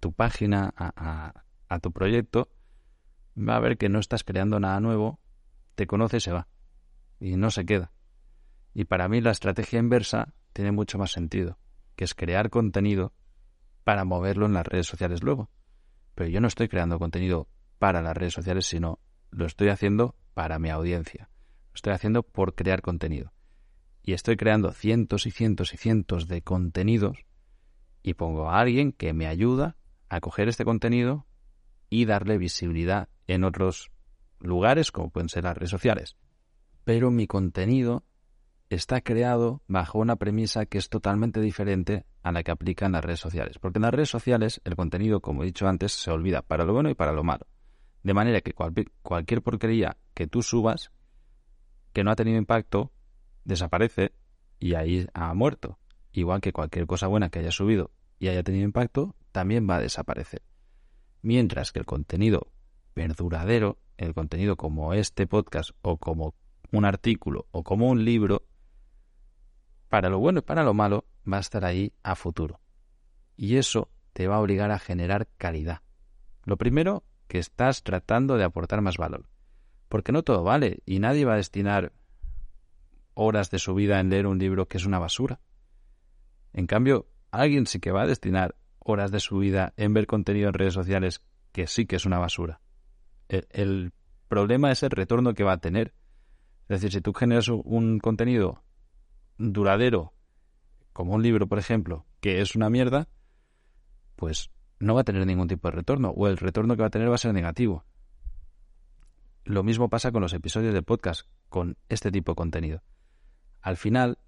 tu 0.00 0.12
página, 0.12 0.72
a, 0.76 1.44
a, 1.68 1.78
tu 1.78 1.92
proyecto, 1.92 2.50
va 3.36 3.56
a 3.56 3.60
ver 3.60 3.78
que 3.78 3.88
no 3.88 3.98
estás 3.98 4.24
creando 4.24 4.60
nada 4.60 4.80
nuevo, 4.80 5.20
te 5.74 5.86
conoce 5.86 6.18
y 6.18 6.20
se 6.20 6.32
va. 6.32 6.48
Y 7.20 7.36
no 7.36 7.50
se 7.50 7.64
queda. 7.64 7.92
Y 8.74 8.84
para 8.84 9.08
mí 9.08 9.20
la 9.20 9.30
estrategia 9.30 9.78
inversa 9.78 10.34
tiene 10.52 10.72
mucho 10.72 10.98
más 10.98 11.12
sentido, 11.12 11.58
que 11.96 12.04
es 12.04 12.14
crear 12.14 12.50
contenido 12.50 13.12
para 13.82 14.04
moverlo 14.04 14.46
en 14.46 14.54
las 14.54 14.66
redes 14.66 14.86
sociales 14.86 15.22
luego. 15.22 15.50
Pero 16.14 16.28
yo 16.28 16.40
no 16.40 16.48
estoy 16.48 16.68
creando 16.68 16.98
contenido 16.98 17.48
para 17.78 18.02
las 18.02 18.16
redes 18.16 18.34
sociales, 18.34 18.66
sino 18.66 18.98
lo 19.30 19.46
estoy 19.46 19.68
haciendo 19.68 20.16
para 20.34 20.58
mi 20.58 20.70
audiencia. 20.70 21.30
Lo 21.68 21.74
estoy 21.76 21.92
haciendo 21.92 22.22
por 22.22 22.54
crear 22.54 22.82
contenido. 22.82 23.32
Y 24.02 24.12
estoy 24.12 24.36
creando 24.36 24.72
cientos 24.72 25.26
y 25.26 25.30
cientos 25.30 25.72
y 25.72 25.78
cientos 25.78 26.28
de 26.28 26.42
contenidos 26.42 27.24
y 28.02 28.14
pongo 28.14 28.50
a 28.50 28.60
alguien 28.60 28.92
que 28.92 29.14
me 29.14 29.26
ayuda 29.26 29.76
a 30.10 30.20
coger 30.20 30.48
este 30.48 30.64
contenido 30.64 31.26
y 31.88 32.04
darle 32.04 32.36
visibilidad 32.36 33.08
en 33.26 33.44
otros 33.44 33.90
lugares 34.40 34.92
como 34.92 35.10
pueden 35.10 35.30
ser 35.30 35.44
las 35.44 35.56
redes 35.56 35.70
sociales. 35.70 36.16
Pero 36.84 37.10
mi 37.10 37.26
contenido 37.26 38.04
está 38.68 39.00
creado 39.00 39.62
bajo 39.68 39.98
una 39.98 40.16
premisa 40.16 40.66
que 40.66 40.78
es 40.78 40.90
totalmente 40.90 41.40
diferente 41.40 42.04
a 42.22 42.32
la 42.32 42.42
que 42.42 42.50
aplican 42.50 42.92
las 42.92 43.04
redes 43.04 43.20
sociales. 43.20 43.58
Porque 43.58 43.78
en 43.78 43.82
las 43.82 43.94
redes 43.94 44.10
sociales 44.10 44.60
el 44.64 44.76
contenido, 44.76 45.20
como 45.20 45.42
he 45.42 45.46
dicho 45.46 45.66
antes, 45.66 45.92
se 45.92 46.10
olvida 46.10 46.42
para 46.42 46.64
lo 46.64 46.74
bueno 46.74 46.90
y 46.90 46.94
para 46.94 47.12
lo 47.12 47.24
malo. 47.24 47.46
De 48.04 48.14
manera 48.14 48.42
que 48.42 48.52
cualquier 48.52 49.42
porquería 49.42 49.96
que 50.14 50.26
tú 50.26 50.42
subas, 50.42 50.92
que 51.92 52.04
no 52.04 52.10
ha 52.10 52.16
tenido 52.16 52.38
impacto, 52.38 52.92
desaparece 53.44 54.12
y 54.60 54.74
ahí 54.74 55.08
ha 55.14 55.32
muerto. 55.34 55.78
Igual 56.12 56.40
que 56.40 56.52
cualquier 56.52 56.86
cosa 56.86 57.06
buena 57.06 57.30
que 57.30 57.40
hayas 57.40 57.54
subido 57.54 57.90
y 58.18 58.28
haya 58.28 58.42
tenido 58.42 58.64
impacto, 58.64 59.16
también 59.32 59.68
va 59.68 59.76
a 59.76 59.80
desaparecer. 59.80 60.42
Mientras 61.22 61.72
que 61.72 61.80
el 61.80 61.86
contenido 61.86 62.52
perduradero, 62.92 63.78
el 63.96 64.14
contenido 64.14 64.56
como 64.56 64.92
este 64.92 65.26
podcast 65.26 65.70
o 65.80 65.96
como 65.96 66.34
un 66.72 66.84
artículo 66.84 67.46
o 67.52 67.64
como 67.64 67.88
un 67.88 68.04
libro, 68.04 68.46
para 69.88 70.10
lo 70.10 70.18
bueno 70.18 70.40
y 70.40 70.42
para 70.42 70.62
lo 70.62 70.74
malo, 70.74 71.06
va 71.30 71.38
a 71.38 71.40
estar 71.40 71.64
ahí 71.64 71.94
a 72.02 72.14
futuro. 72.16 72.60
Y 73.36 73.56
eso 73.56 73.90
te 74.12 74.28
va 74.28 74.36
a 74.36 74.40
obligar 74.40 74.70
a 74.70 74.78
generar 74.78 75.26
calidad. 75.38 75.80
Lo 76.44 76.58
primero, 76.58 77.02
que 77.28 77.38
estás 77.38 77.82
tratando 77.82 78.36
de 78.36 78.44
aportar 78.44 78.80
más 78.80 78.96
valor. 78.96 79.28
Porque 79.88 80.12
no 80.12 80.22
todo 80.22 80.42
vale 80.42 80.82
y 80.86 80.98
nadie 80.98 81.24
va 81.24 81.34
a 81.34 81.38
destinar 81.38 81.92
horas 83.14 83.50
de 83.50 83.58
su 83.58 83.74
vida 83.74 84.00
en 84.00 84.10
leer 84.10 84.26
un 84.26 84.38
libro 84.38 84.66
que 84.66 84.76
es 84.76 84.86
una 84.86 84.98
basura. 84.98 85.40
En 86.52 86.66
cambio, 86.66 87.06
alguien 87.30 87.66
sí 87.66 87.80
que 87.80 87.92
va 87.92 88.02
a 88.02 88.06
destinar 88.06 88.56
horas 88.78 89.10
de 89.10 89.20
su 89.20 89.38
vida 89.38 89.72
en 89.76 89.94
ver 89.94 90.06
contenido 90.06 90.48
en 90.48 90.54
redes 90.54 90.74
sociales 90.74 91.20
que 91.52 91.66
sí 91.66 91.86
que 91.86 91.96
es 91.96 92.04
una 92.04 92.18
basura. 92.18 92.60
El, 93.28 93.92
problema 94.28 94.72
es 94.72 94.82
el 94.82 94.90
retorno 94.90 95.34
que 95.34 95.44
va 95.44 95.52
a 95.52 95.58
tener. 95.58 95.94
Es 96.68 96.80
decir, 96.80 96.92
si 96.92 97.00
tú 97.00 97.12
generas 97.12 97.48
un 97.48 98.00
contenido 98.00 98.64
duradero, 99.38 100.12
como 100.92 101.14
un 101.14 101.22
libro, 101.22 101.46
por 101.46 101.58
ejemplo, 101.58 102.06
que 102.20 102.40
es 102.40 102.56
una 102.56 102.70
mierda, 102.70 103.08
pues 104.16 104.50
no 104.84 104.94
va 104.94 105.00
a 105.00 105.04
tener 105.04 105.26
ningún 105.26 105.48
tipo 105.48 105.68
de 105.68 105.76
retorno, 105.76 106.10
o 106.10 106.28
el 106.28 106.36
retorno 106.36 106.76
que 106.76 106.82
va 106.82 106.88
a 106.88 106.90
tener 106.90 107.10
va 107.10 107.16
a 107.16 107.18
ser 107.18 107.32
negativo. 107.34 107.84
Lo 109.44 109.62
mismo 109.62 109.88
pasa 109.88 110.12
con 110.12 110.22
los 110.22 110.32
episodios 110.32 110.72
de 110.72 110.82
podcast, 110.82 111.26
con 111.48 111.76
este 111.88 112.10
tipo 112.10 112.32
de 112.32 112.36
contenido. 112.36 112.82
Al 113.60 113.76
final, 113.76 114.18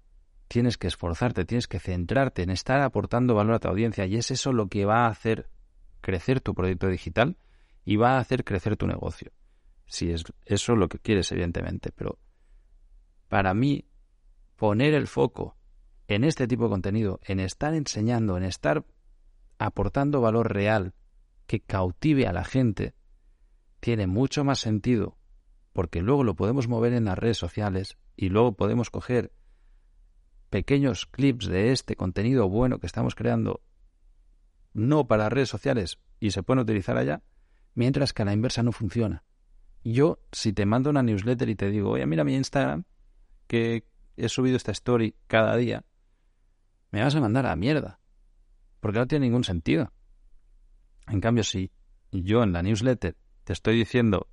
tienes 0.47 0.77
que 0.77 0.87
esforzarte, 0.87 1.45
tienes 1.45 1.67
que 1.67 1.79
centrarte 1.79 2.43
en 2.43 2.49
estar 2.49 2.81
aportando 2.81 3.35
valor 3.35 3.55
a 3.55 3.59
tu 3.59 3.67
audiencia, 3.67 4.05
y 4.05 4.17
es 4.17 4.31
eso 4.31 4.53
lo 4.53 4.67
que 4.67 4.85
va 4.85 5.05
a 5.05 5.09
hacer 5.09 5.49
crecer 6.01 6.41
tu 6.41 6.53
proyecto 6.53 6.87
digital 6.87 7.37
y 7.83 7.95
va 7.95 8.15
a 8.15 8.19
hacer 8.19 8.43
crecer 8.43 8.77
tu 8.77 8.87
negocio. 8.87 9.31
Si 9.85 10.11
es 10.11 10.23
eso 10.45 10.75
lo 10.75 10.89
que 10.89 10.99
quieres, 10.99 11.31
evidentemente, 11.31 11.91
pero 11.91 12.19
para 13.27 13.53
mí, 13.53 13.85
poner 14.55 14.93
el 14.93 15.07
foco 15.07 15.55
en 16.07 16.23
este 16.23 16.47
tipo 16.47 16.63
de 16.63 16.69
contenido, 16.69 17.19
en 17.23 17.39
estar 17.39 17.73
enseñando, 17.73 18.37
en 18.37 18.43
estar 18.43 18.85
aportando 19.57 20.21
valor 20.21 20.53
real 20.53 20.93
que 21.47 21.61
cautive 21.61 22.27
a 22.27 22.33
la 22.33 22.43
gente, 22.43 22.93
tiene 23.79 24.07
mucho 24.07 24.43
más 24.43 24.59
sentido, 24.59 25.17
porque 25.73 26.01
luego 26.01 26.23
lo 26.23 26.35
podemos 26.35 26.67
mover 26.67 26.93
en 26.93 27.05
las 27.05 27.17
redes 27.17 27.37
sociales 27.37 27.97
y 28.15 28.29
luego 28.29 28.55
podemos 28.55 28.89
coger 28.89 29.31
pequeños 30.49 31.05
clips 31.05 31.47
de 31.47 31.71
este 31.71 31.95
contenido 31.95 32.49
bueno 32.49 32.79
que 32.79 32.87
estamos 32.87 33.15
creando, 33.15 33.61
no 34.73 35.07
para 35.07 35.29
redes 35.29 35.49
sociales 35.49 35.99
y 36.19 36.31
se 36.31 36.43
pueden 36.43 36.63
utilizar 36.63 36.97
allá, 36.97 37.23
mientras 37.75 38.13
que 38.13 38.23
a 38.23 38.25
la 38.25 38.33
inversa 38.33 38.63
no 38.63 38.71
funciona. 38.71 39.23
Yo, 39.83 40.19
si 40.31 40.51
te 40.51 40.65
mando 40.65 40.89
una 40.89 41.03
newsletter 41.03 41.49
y 41.49 41.55
te 41.55 41.69
digo, 41.69 41.91
oye, 41.91 42.05
mira 42.05 42.23
mi 42.23 42.35
Instagram, 42.35 42.83
que 43.47 43.85
he 44.17 44.27
subido 44.27 44.57
esta 44.57 44.71
story 44.71 45.15
cada 45.27 45.55
día, 45.55 45.85
me 46.91 47.01
vas 47.01 47.15
a 47.15 47.21
mandar 47.21 47.45
a 47.45 47.55
mierda 47.55 47.99
porque 48.87 48.99
no 48.99 49.07
tiene 49.07 49.25
ningún 49.25 49.43
sentido. 49.43 49.91
En 51.09 51.19
cambio, 51.19 51.43
si 51.43 51.73
yo 52.09 52.41
en 52.41 52.53
la 52.53 52.63
newsletter 52.63 53.17
te 53.43 53.51
estoy 53.51 53.75
diciendo, 53.75 54.29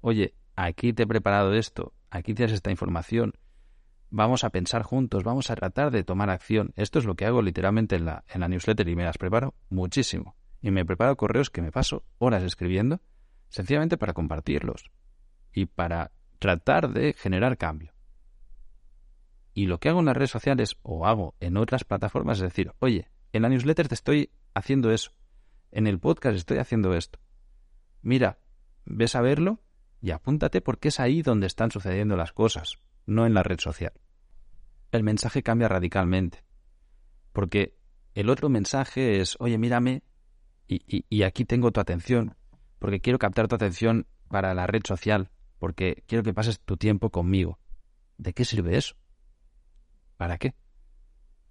oye, 0.00 0.34
aquí 0.56 0.92
te 0.92 1.04
he 1.04 1.06
preparado 1.06 1.54
esto, 1.54 1.94
aquí 2.10 2.34
tienes 2.34 2.54
esta 2.54 2.72
información, 2.72 3.34
vamos 4.10 4.42
a 4.42 4.50
pensar 4.50 4.82
juntos, 4.82 5.22
vamos 5.22 5.52
a 5.52 5.54
tratar 5.54 5.92
de 5.92 6.02
tomar 6.02 6.28
acción. 6.28 6.72
Esto 6.74 6.98
es 6.98 7.04
lo 7.04 7.14
que 7.14 7.24
hago 7.24 7.40
literalmente 7.40 7.94
en 7.94 8.06
la, 8.06 8.24
en 8.26 8.40
la 8.40 8.48
newsletter 8.48 8.88
y 8.88 8.96
me 8.96 9.04
las 9.04 9.16
preparo 9.16 9.54
muchísimo. 9.70 10.34
Y 10.60 10.72
me 10.72 10.84
preparo 10.84 11.16
correos 11.16 11.48
que 11.48 11.62
me 11.62 11.70
paso 11.70 12.02
horas 12.18 12.42
escribiendo, 12.42 13.00
sencillamente 13.48 13.96
para 13.96 14.12
compartirlos 14.12 14.90
y 15.52 15.66
para 15.66 16.10
tratar 16.40 16.92
de 16.92 17.12
generar 17.12 17.56
cambio. 17.56 17.94
Y 19.54 19.66
lo 19.66 19.78
que 19.78 19.88
hago 19.88 20.00
en 20.00 20.06
las 20.06 20.16
redes 20.16 20.32
sociales 20.32 20.78
o 20.82 21.06
hago 21.06 21.36
en 21.38 21.56
otras 21.56 21.84
plataformas 21.84 22.38
es 22.38 22.42
decir, 22.42 22.72
oye, 22.80 23.08
en 23.32 23.42
la 23.42 23.48
newsletter 23.48 23.88
te 23.88 23.94
estoy 23.94 24.30
haciendo 24.54 24.90
eso. 24.90 25.12
En 25.70 25.86
el 25.86 25.98
podcast 25.98 26.36
estoy 26.36 26.58
haciendo 26.58 26.94
esto. 26.94 27.18
Mira, 28.02 28.38
ves 28.84 29.14
a 29.14 29.20
verlo 29.20 29.60
y 30.00 30.10
apúntate 30.12 30.60
porque 30.60 30.88
es 30.88 31.00
ahí 31.00 31.22
donde 31.22 31.46
están 31.46 31.70
sucediendo 31.70 32.16
las 32.16 32.32
cosas, 32.32 32.78
no 33.06 33.26
en 33.26 33.34
la 33.34 33.42
red 33.42 33.58
social. 33.58 33.92
El 34.92 35.02
mensaje 35.02 35.42
cambia 35.42 35.68
radicalmente. 35.68 36.44
Porque 37.32 37.76
el 38.14 38.30
otro 38.30 38.48
mensaje 38.48 39.20
es, 39.20 39.36
oye, 39.40 39.58
mírame 39.58 40.02
y, 40.66 41.04
y 41.08 41.22
aquí 41.22 41.44
tengo 41.44 41.70
tu 41.72 41.80
atención, 41.80 42.36
porque 42.78 43.00
quiero 43.00 43.18
captar 43.18 43.48
tu 43.48 43.54
atención 43.54 44.06
para 44.28 44.54
la 44.54 44.66
red 44.66 44.82
social, 44.84 45.30
porque 45.58 46.04
quiero 46.06 46.24
que 46.24 46.34
pases 46.34 46.60
tu 46.60 46.76
tiempo 46.76 47.10
conmigo. 47.10 47.58
¿De 48.16 48.32
qué 48.32 48.44
sirve 48.44 48.76
eso? 48.76 48.96
¿Para 50.16 50.38
qué? 50.38 50.54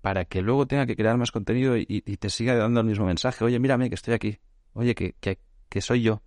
Para 0.02 0.26
que 0.26 0.42
luego 0.42 0.68
tenga 0.68 0.86
que 0.86 0.96
crear 0.96 1.18
más 1.18 1.32
contenido 1.32 1.76
y, 1.78 2.02
te 2.02 2.30
siga 2.30 2.56
dando 2.56 2.82
el 2.82 2.86
mismo 2.86 3.06
mensaje. 3.06 3.44
Oye, 3.44 3.60
mírame 3.60 3.90
que 3.90 3.96
estoy 3.96 4.14
aquí. 4.14 4.40
Oye, 4.74 4.96
que, 4.96 5.16
que, 5.70 5.82
soy 5.82 6.02
yo. 6.02 6.22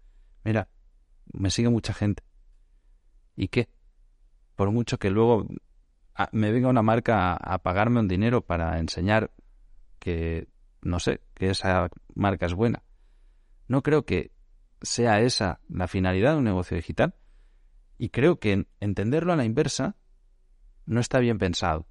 Mira, 0.44 0.68
me 1.32 1.50
sigue 1.50 1.68
mucha 1.68 1.94
gente. 1.94 2.22
¿Y 3.36 3.48
qué? 3.48 3.68
Por 4.56 4.70
mucho 4.70 4.98
que 4.98 5.10
luego 5.10 5.46
me 6.32 6.52
venga 6.52 6.68
una 6.68 6.82
marca 6.82 7.34
a, 7.34 7.58
pagarme 7.58 8.00
un 8.00 8.08
dinero 8.08 8.42
para 8.42 8.78
enseñar 8.78 9.30
que, 9.98 10.48
no 10.82 10.98
sé, 10.98 11.20
que 11.34 11.50
esa 11.50 11.88
marca 12.14 12.46
es 12.46 12.54
buena. 12.54 12.82
No 13.68 13.82
creo 13.82 14.04
que 14.04 14.32
sea 14.82 15.20
esa 15.20 15.60
la 15.68 15.86
finalidad 15.86 16.32
de 16.32 16.38
un 16.38 16.44
negocio 16.44 16.76
digital. 16.76 17.14
Y 17.98 18.08
creo 18.08 18.38
que 18.40 18.66
entenderlo 18.80 19.32
a 19.32 19.36
la 19.36 19.44
inversa 19.44 19.96
no 20.86 21.00
está 21.00 21.18
bien 21.20 21.38
pensado 21.38 21.86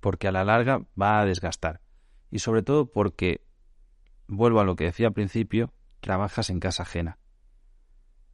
porque 0.00 0.28
a 0.28 0.32
la 0.32 0.44
larga 0.44 0.82
va 1.00 1.20
a 1.20 1.24
desgastar. 1.24 1.80
Y 2.30 2.40
sobre 2.40 2.62
todo 2.62 2.90
porque, 2.90 3.44
vuelvo 4.26 4.60
a 4.60 4.64
lo 4.64 4.76
que 4.76 4.84
decía 4.84 5.08
al 5.08 5.12
principio, 5.14 5.72
trabajas 6.00 6.50
en 6.50 6.60
casa 6.60 6.82
ajena. 6.82 7.18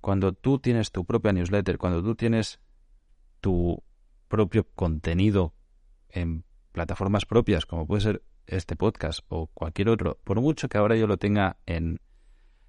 Cuando 0.01 0.33
tú 0.33 0.59
tienes 0.59 0.93
tu 0.93 1.05
propia 1.05 1.33
newsletter, 1.33 1.79
cuando 1.79 2.03
tú 2.03 2.15
tienes 2.15 2.61
tu 3.41 3.83
propio 4.29 4.69
contenido 4.75 5.55
en 6.09 6.45
plataformas 6.73 7.25
propias, 7.25 7.67
como 7.67 7.87
puede 7.87 8.03
ser 8.03 8.23
este 8.47 8.77
podcast 8.77 9.21
o 9.29 9.47
cualquier 9.49 9.89
otro, 9.89 10.19
por 10.25 10.41
mucho 10.41 10.69
que 10.69 10.77
ahora 10.77 10.97
yo 10.97 11.07
lo 11.07 11.17
tenga 11.17 11.57
en, 11.65 12.01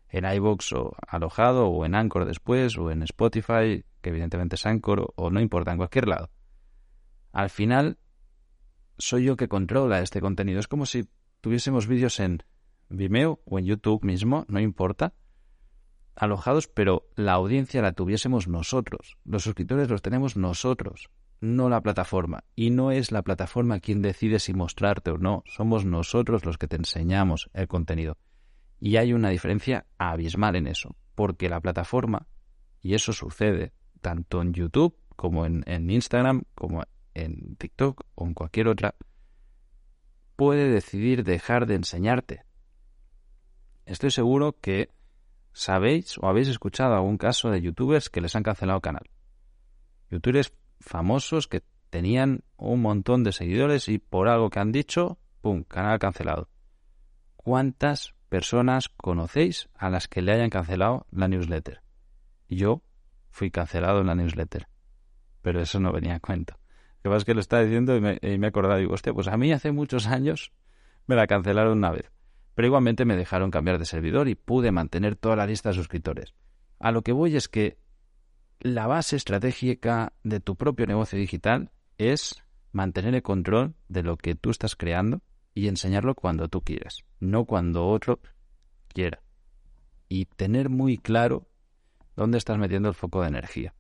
en 0.08 0.26
iVoox 0.26 0.72
o 0.74 0.96
alojado 1.08 1.68
o 1.68 1.86
en 1.86 1.96
Anchor 1.96 2.26
después 2.26 2.78
o 2.78 2.92
en 2.92 3.04
Spotify, 3.04 3.84
que 4.02 4.10
evidentemente 4.10 4.56
es 4.56 4.66
Anchor 4.66 5.02
o, 5.02 5.14
o 5.16 5.30
no 5.30 5.42
importa, 5.42 5.72
en 5.72 5.78
cualquier 5.78 6.08
lado. 6.08 6.30
Al 7.34 7.50
final 7.50 7.98
soy 8.98 9.26
yo 9.26 9.36
que 9.36 9.48
controla 9.48 10.02
este 10.02 10.22
contenido. 10.22 10.60
Es 10.60 10.68
como 10.68 10.86
si 10.86 11.08
tuviésemos 11.42 11.88
vídeos 11.88 12.20
en 12.20 12.44
Vimeo 12.90 13.42
o 13.46 13.60
en 13.60 13.66
YouTube 13.66 14.04
mismo, 14.04 14.46
no 14.48 14.60
importa, 14.60 15.14
alojados, 16.16 16.68
pero 16.68 17.08
la 17.16 17.34
audiencia 17.34 17.82
la 17.82 17.94
tuviésemos 17.94 18.48
nosotros. 18.48 19.18
Los 19.26 19.44
suscriptores 19.44 19.90
los 19.90 20.02
tenemos 20.02 20.38
nosotros, 20.38 21.10
no 21.42 21.70
la 21.70 21.82
plataforma. 21.82 22.44
Y 22.56 22.70
no 22.70 22.92
es 22.92 23.12
la 23.12 23.22
plataforma 23.22 23.80
quien 23.80 24.02
decide 24.02 24.40
si 24.40 24.54
mostrarte 24.54 25.12
o 25.12 25.18
no, 25.18 25.44
somos 25.46 25.86
nosotros 25.86 26.46
los 26.46 26.58
que 26.58 26.68
te 26.68 26.78
enseñamos 26.78 27.50
el 27.54 27.68
contenido. 27.68 28.18
Y 28.80 28.98
hay 28.98 29.14
una 29.14 29.30
diferencia 29.30 29.86
abismal 29.98 30.56
en 30.56 30.68
eso, 30.68 30.96
porque 31.16 31.50
la 31.50 31.62
plataforma, 31.62 32.28
y 32.82 32.94
eso 32.94 33.14
sucede 33.14 33.74
tanto 34.02 34.42
en 34.42 34.54
YouTube 34.54 34.98
como 35.16 35.46
en, 35.46 35.64
en 35.66 35.90
Instagram, 35.90 36.44
como 36.54 36.84
en 37.16 37.56
TikTok 37.56 38.06
o 38.14 38.26
en 38.26 38.34
cualquier 38.34 38.68
otra, 38.68 38.96
puede 40.36 40.70
decidir 40.70 41.24
dejar 41.24 41.66
de 41.66 41.76
enseñarte. 41.76 42.44
Estoy 43.86 44.12
seguro 44.12 44.60
que 44.60 44.90
sabéis 45.54 46.18
o 46.20 46.28
habéis 46.28 46.50
escuchado 46.50 46.94
algún 46.94 47.18
caso 47.18 47.50
de 47.50 47.62
youtubers 47.62 48.10
que 48.10 48.22
les 48.22 48.36
han 48.36 48.44
cancelado 48.44 48.82
canal. 48.82 49.10
Youtubers 50.12 50.54
famosos 50.80 51.48
que 51.48 51.64
tenían 51.90 52.44
un 52.58 52.82
montón 52.82 53.24
de 53.24 53.32
seguidores 53.32 53.88
y 53.88 53.98
por 53.98 54.28
algo 54.28 54.50
que 54.50 54.60
han 54.60 54.72
dicho, 54.72 55.18
¡pum!, 55.42 55.64
canal 55.64 55.98
cancelado. 55.98 56.50
¿Cuántas 57.38 58.14
personas 58.28 58.90
conocéis 58.90 59.70
a 59.76 59.90
las 59.90 60.08
que 60.08 60.22
le 60.22 60.34
hayan 60.34 60.50
cancelado 60.50 61.06
la 61.12 61.28
newsletter? 61.28 61.82
Yo 62.50 62.82
fui 63.30 63.52
cancelado 63.52 64.02
en 64.02 64.08
la 64.08 64.16
newsletter, 64.16 64.68
pero 65.42 65.62
eso 65.62 65.80
no 65.80 65.94
venía 65.94 66.16
a 66.16 66.20
cuento 66.20 66.58
que 67.06 67.10
pasa 67.12 67.24
que 67.24 67.36
lo 67.36 67.40
está 67.40 67.62
diciendo 67.62 67.96
y 67.96 68.02
me, 68.02 68.18
y 68.20 68.40
me 68.40 68.48
he 68.48 68.50
acordado. 68.50 68.80
Digo, 68.80 68.96
hostia, 68.96 69.14
pues 69.14 69.28
a 69.28 69.38
mí 69.38 69.52
hace 69.52 69.72
muchos 69.72 70.08
años 70.08 70.52
me 71.06 71.16
la 71.16 71.28
cancelaron 71.28 71.78
una 71.78 71.92
vez. 71.92 72.12
Pero 72.56 72.66
igualmente 72.66 73.06
me 73.06 73.16
dejaron 73.16 73.52
cambiar 73.52 73.78
de 73.78 73.86
servidor 73.86 74.28
y 74.28 74.34
pude 74.34 74.72
mantener 74.72 75.16
toda 75.16 75.36
la 75.36 75.46
lista 75.46 75.70
de 75.70 75.76
suscriptores. 75.76 76.34
A 76.80 76.92
lo 76.92 77.04
que 77.04 77.12
voy 77.12 77.36
es 77.36 77.48
que 77.48 77.78
la 78.60 78.88
base 78.88 79.18
estratégica 79.18 80.14
de 80.24 80.40
tu 80.40 80.56
propio 80.56 80.88
negocio 80.88 81.20
digital 81.20 81.70
es 82.00 82.44
mantener 82.72 83.14
el 83.14 83.22
control 83.22 83.76
de 83.88 84.02
lo 84.02 84.18
que 84.18 84.34
tú 84.34 84.50
estás 84.50 84.76
creando 84.76 85.22
y 85.54 85.68
enseñarlo 85.68 86.16
cuando 86.16 86.48
tú 86.48 86.62
quieres, 86.62 87.06
no 87.20 87.46
cuando 87.46 87.88
otro 87.88 88.20
quiera. 88.88 89.22
Y 90.10 90.26
tener 90.26 90.70
muy 90.70 90.98
claro 90.98 91.48
dónde 92.16 92.40
estás 92.40 92.58
metiendo 92.58 92.90
el 92.90 92.96
foco 92.96 93.22
de 93.22 93.28
energía. 93.28 93.75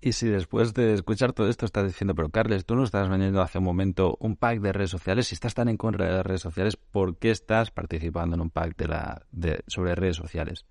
Y 0.00 0.12
si 0.12 0.28
después 0.28 0.74
de 0.74 0.92
escuchar 0.92 1.32
todo 1.32 1.48
esto 1.48 1.64
estás 1.64 1.86
diciendo, 1.86 2.14
pero 2.14 2.28
Carles, 2.28 2.66
tú 2.66 2.76
no 2.76 2.84
estás 2.84 3.08
vendiendo 3.08 3.40
hace 3.40 3.58
un 3.58 3.64
momento 3.64 4.16
un 4.20 4.36
pack 4.36 4.60
de 4.60 4.72
redes 4.72 4.90
sociales, 4.90 5.28
si 5.28 5.34
estás 5.34 5.54
tan 5.54 5.68
en 5.68 5.76
contra 5.76 6.06
de 6.06 6.12
las 6.12 6.26
redes 6.26 6.42
sociales, 6.42 6.76
¿por 6.76 7.16
qué 7.16 7.30
estás 7.30 7.70
participando 7.70 8.36
en 8.36 8.42
un 8.42 8.50
pack 8.50 8.76
de 8.76 8.88
la, 8.88 9.26
de, 9.32 9.64
sobre 9.66 9.94
redes 9.94 10.16
sociales? 10.16 10.66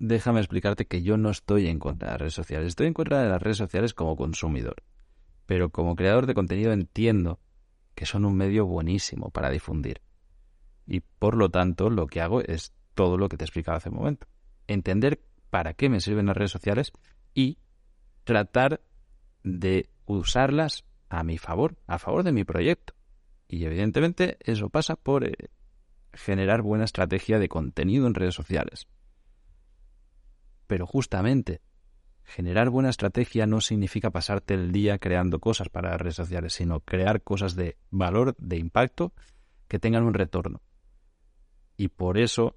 Déjame 0.00 0.40
explicarte 0.40 0.86
que 0.86 1.02
yo 1.02 1.16
no 1.16 1.30
estoy 1.30 1.68
en 1.68 1.78
contra 1.78 2.08
de 2.08 2.12
las 2.12 2.20
redes 2.20 2.34
sociales, 2.34 2.68
estoy 2.68 2.88
en 2.88 2.94
contra 2.94 3.22
de 3.22 3.28
las 3.28 3.40
redes 3.40 3.58
sociales 3.58 3.94
como 3.94 4.16
consumidor. 4.16 4.82
Pero 5.46 5.70
como 5.70 5.94
creador 5.94 6.26
de 6.26 6.34
contenido 6.34 6.72
entiendo 6.72 7.38
que 7.94 8.06
son 8.06 8.24
un 8.24 8.36
medio 8.36 8.66
buenísimo 8.66 9.30
para 9.30 9.50
difundir. 9.50 10.02
Y 10.86 11.00
por 11.00 11.36
lo 11.36 11.48
tanto 11.48 11.90
lo 11.90 12.06
que 12.06 12.20
hago 12.20 12.40
es 12.40 12.74
todo 12.94 13.18
lo 13.18 13.28
que 13.28 13.36
te 13.36 13.44
he 13.44 13.46
explicado 13.46 13.76
hace 13.76 13.88
un 13.88 13.96
momento. 13.96 14.26
Entender 14.66 15.22
para 15.50 15.74
qué 15.74 15.88
me 15.88 16.00
sirven 16.00 16.26
las 16.26 16.36
redes 16.36 16.50
sociales 16.50 16.92
y 17.34 17.58
tratar 18.24 18.80
de 19.42 19.88
usarlas 20.06 20.84
a 21.08 21.22
mi 21.22 21.38
favor, 21.38 21.76
a 21.86 21.98
favor 21.98 22.24
de 22.24 22.32
mi 22.32 22.44
proyecto. 22.44 22.94
Y 23.46 23.64
evidentemente 23.64 24.38
eso 24.40 24.68
pasa 24.70 24.96
por 24.96 25.24
eh, 25.24 25.34
generar 26.12 26.62
buena 26.62 26.84
estrategia 26.84 27.38
de 27.38 27.48
contenido 27.48 28.06
en 28.06 28.14
redes 28.14 28.34
sociales. 28.34 28.88
Pero 30.66 30.86
justamente, 30.86 31.60
generar 32.24 32.70
buena 32.70 32.88
estrategia 32.88 33.46
no 33.46 33.60
significa 33.60 34.10
pasarte 34.10 34.54
el 34.54 34.72
día 34.72 34.98
creando 34.98 35.38
cosas 35.38 35.68
para 35.68 35.96
redes 35.98 36.16
sociales, 36.16 36.54
sino 36.54 36.80
crear 36.80 37.22
cosas 37.22 37.54
de 37.54 37.76
valor, 37.90 38.34
de 38.38 38.56
impacto, 38.56 39.12
que 39.68 39.78
tengan 39.78 40.04
un 40.04 40.14
retorno. 40.14 40.62
Y 41.76 41.88
por 41.88 42.18
eso 42.18 42.56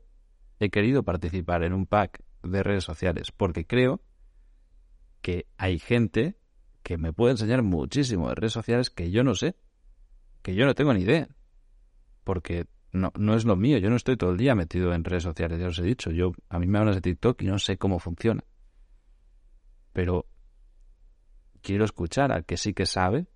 he 0.60 0.70
querido 0.70 1.04
participar 1.04 1.64
en 1.64 1.74
un 1.74 1.86
pack 1.86 2.24
de 2.44 2.64
redes 2.64 2.84
sociales, 2.84 3.32
porque 3.32 3.66
creo 3.66 4.02
que 5.22 5.48
hay 5.58 5.80
gente 5.80 6.38
que 6.84 6.98
me 6.98 7.14
puede 7.14 7.32
enseñar 7.32 7.64
muchísimo 7.64 8.30
de 8.30 8.36
redes 8.36 8.54
sociales 8.54 8.90
que 8.90 9.12
yo 9.12 9.24
no 9.24 9.36
sé, 9.36 9.56
que 10.42 10.56
yo 10.56 10.66
no 10.66 10.74
tengo 10.74 10.94
ni 10.94 11.02
idea, 11.02 11.28
porque 12.24 12.68
no, 12.94 13.12
no 13.18 13.36
es 13.36 13.46
lo 13.46 13.56
mío, 13.56 13.78
yo 13.78 13.90
no 13.90 13.96
estoy 13.96 14.16
todo 14.16 14.32
el 14.32 14.38
día 14.38 14.56
metido 14.56 14.94
en 14.94 15.04
redes 15.04 15.24
sociales, 15.24 15.60
ya 15.60 15.68
os 15.68 15.80
he 15.80 15.84
dicho, 15.84 16.12
yo 16.12 16.32
a 16.50 16.60
mí 16.60 16.68
me 16.68 16.80
hablas 16.80 16.96
de 16.96 17.02
TikTok 17.02 17.42
y 17.42 17.46
no 17.48 17.60
sé 17.60 17.78
cómo 17.78 18.00
funciona, 18.00 18.44
pero 19.92 20.28
quiero 21.62 21.84
escuchar 21.84 22.32
al 22.32 22.46
que 22.46 22.56
sí 22.56 22.74
que 22.74 22.86
sabe 22.86 23.28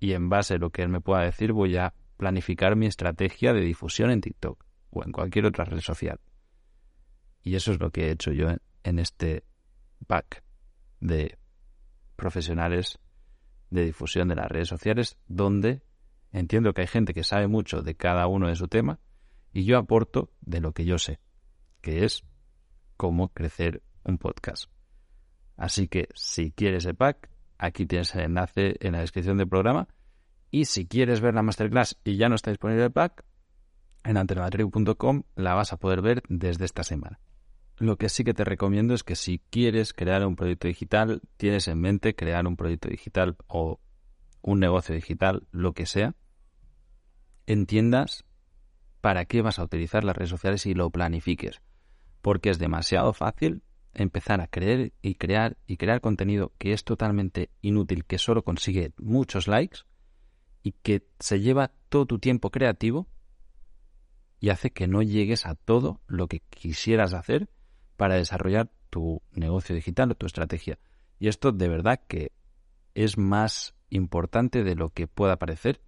y 0.00 0.12
en 0.12 0.28
base 0.28 0.54
a 0.54 0.58
lo 0.58 0.70
que 0.70 0.82
él 0.82 0.88
me 0.88 1.00
pueda 1.00 1.22
decir 1.22 1.52
voy 1.52 1.76
a 1.76 1.92
planificar 2.16 2.76
mi 2.76 2.86
estrategia 2.86 3.52
de 3.52 3.60
difusión 3.60 4.10
en 4.10 4.22
TikTok 4.22 4.64
o 4.90 5.04
en 5.04 5.12
cualquier 5.12 5.44
otra 5.44 5.66
red 5.66 5.80
social. 5.80 6.18
Y 7.42 7.54
eso 7.56 7.72
es 7.72 7.80
lo 7.80 7.90
que 7.90 8.06
he 8.06 8.10
hecho 8.10 8.32
yo 8.32 8.48
en 8.82 8.98
este 8.98 9.44
pack 10.06 10.45
de 11.00 11.38
profesionales 12.16 12.98
de 13.70 13.84
difusión 13.84 14.28
de 14.28 14.36
las 14.36 14.48
redes 14.48 14.68
sociales, 14.68 15.18
donde 15.26 15.82
entiendo 16.32 16.72
que 16.72 16.82
hay 16.82 16.86
gente 16.86 17.14
que 17.14 17.24
sabe 17.24 17.46
mucho 17.48 17.82
de 17.82 17.96
cada 17.96 18.26
uno 18.26 18.48
de 18.48 18.56
su 18.56 18.68
tema 18.68 19.00
y 19.52 19.64
yo 19.64 19.78
aporto 19.78 20.30
de 20.40 20.60
lo 20.60 20.72
que 20.72 20.84
yo 20.84 20.98
sé, 20.98 21.20
que 21.80 22.04
es 22.04 22.24
cómo 22.96 23.28
crecer 23.28 23.82
un 24.04 24.18
podcast. 24.18 24.70
Así 25.56 25.88
que 25.88 26.08
si 26.14 26.52
quieres 26.52 26.84
el 26.86 26.94
pack, 26.94 27.30
aquí 27.58 27.86
tienes 27.86 28.14
el 28.14 28.22
enlace 28.22 28.76
en 28.80 28.92
la 28.92 29.00
descripción 29.00 29.38
del 29.38 29.48
programa. 29.48 29.88
Y 30.50 30.66
si 30.66 30.86
quieres 30.86 31.20
ver 31.20 31.34
la 31.34 31.42
masterclass 31.42 31.98
y 32.04 32.16
ya 32.16 32.28
no 32.28 32.34
está 32.34 32.50
disponible 32.50 32.84
el 32.84 32.92
pack, 32.92 33.24
en 34.04 34.16
antenamatriu.com 34.16 35.22
la 35.34 35.54
vas 35.54 35.72
a 35.72 35.78
poder 35.78 36.02
ver 36.02 36.22
desde 36.28 36.64
esta 36.64 36.84
semana. 36.84 37.18
Lo 37.78 37.96
que 37.96 38.08
sí 38.08 38.24
que 38.24 38.32
te 38.32 38.44
recomiendo 38.44 38.94
es 38.94 39.02
que 39.02 39.16
si 39.16 39.38
quieres 39.50 39.92
crear 39.92 40.26
un 40.26 40.34
proyecto 40.34 40.66
digital, 40.66 41.20
tienes 41.36 41.68
en 41.68 41.78
mente 41.78 42.14
crear 42.14 42.46
un 42.46 42.56
proyecto 42.56 42.88
digital 42.88 43.36
o 43.48 43.80
un 44.40 44.60
negocio 44.60 44.94
digital, 44.94 45.46
lo 45.50 45.74
que 45.74 45.84
sea, 45.84 46.14
entiendas 47.46 48.24
para 49.02 49.26
qué 49.26 49.42
vas 49.42 49.58
a 49.58 49.64
utilizar 49.64 50.04
las 50.04 50.16
redes 50.16 50.30
sociales 50.30 50.64
y 50.64 50.72
lo 50.72 50.88
planifiques. 50.90 51.60
Porque 52.22 52.48
es 52.48 52.58
demasiado 52.58 53.12
fácil 53.12 53.62
empezar 53.92 54.40
a 54.40 54.46
creer 54.46 54.94
y 55.02 55.16
crear 55.16 55.58
y 55.66 55.76
crear 55.76 56.00
contenido 56.00 56.52
que 56.58 56.72
es 56.72 56.82
totalmente 56.82 57.50
inútil, 57.60 58.04
que 58.04 58.18
solo 58.18 58.42
consigue 58.42 58.92
muchos 58.96 59.48
likes 59.48 59.80
y 60.62 60.72
que 60.72 61.06
se 61.20 61.40
lleva 61.40 61.72
todo 61.88 62.06
tu 62.06 62.18
tiempo 62.18 62.50
creativo 62.50 63.06
y 64.40 64.48
hace 64.50 64.70
que 64.70 64.86
no 64.86 65.02
llegues 65.02 65.46
a 65.46 65.54
todo 65.54 66.00
lo 66.06 66.26
que 66.26 66.40
quisieras 66.40 67.14
hacer 67.14 67.48
para 67.96 68.16
desarrollar 68.16 68.70
tu 68.90 69.22
negocio 69.32 69.74
digital 69.74 70.10
o 70.10 70.14
tu 70.14 70.26
estrategia. 70.26 70.78
Y 71.18 71.28
esto 71.28 71.52
de 71.52 71.68
verdad 71.68 72.00
que 72.06 72.32
es 72.94 73.18
más 73.18 73.74
importante 73.90 74.64
de 74.64 74.74
lo 74.74 74.90
que 74.90 75.06
pueda 75.06 75.36
parecer. 75.36 75.80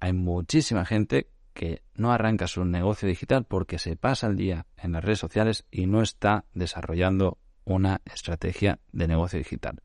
Hay 0.00 0.12
muchísima 0.12 0.84
gente 0.84 1.30
que 1.52 1.82
no 1.94 2.12
arranca 2.12 2.46
su 2.46 2.64
negocio 2.64 3.08
digital 3.08 3.44
porque 3.44 3.78
se 3.78 3.96
pasa 3.96 4.28
el 4.28 4.36
día 4.36 4.66
en 4.76 4.92
las 4.92 5.04
redes 5.04 5.18
sociales 5.18 5.64
y 5.70 5.86
no 5.86 6.02
está 6.02 6.44
desarrollando 6.54 7.38
una 7.64 8.00
estrategia 8.04 8.78
de 8.92 9.08
negocio 9.08 9.38
digital. 9.38 9.82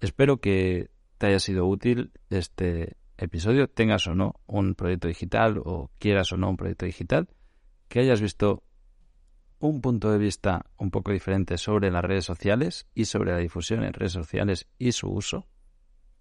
Espero 0.00 0.40
que 0.40 0.90
te 1.16 1.26
haya 1.26 1.40
sido 1.40 1.66
útil 1.66 2.12
este 2.30 2.96
episodio, 3.16 3.68
tengas 3.68 4.06
o 4.06 4.14
no 4.14 4.40
un 4.46 4.74
proyecto 4.74 5.08
digital 5.08 5.60
o 5.64 5.90
quieras 5.98 6.32
o 6.32 6.36
no 6.36 6.50
un 6.50 6.56
proyecto 6.56 6.86
digital, 6.86 7.28
que 7.88 8.00
hayas 8.00 8.20
visto 8.20 8.62
un 9.60 9.80
punto 9.80 10.10
de 10.10 10.18
vista 10.18 10.66
un 10.76 10.90
poco 10.90 11.12
diferente 11.12 11.58
sobre 11.58 11.90
las 11.90 12.04
redes 12.04 12.24
sociales 12.24 12.86
y 12.94 13.06
sobre 13.06 13.32
la 13.32 13.38
difusión 13.38 13.82
en 13.84 13.92
redes 13.92 14.12
sociales 14.12 14.68
y 14.78 14.92
su 14.92 15.08
uso 15.08 15.46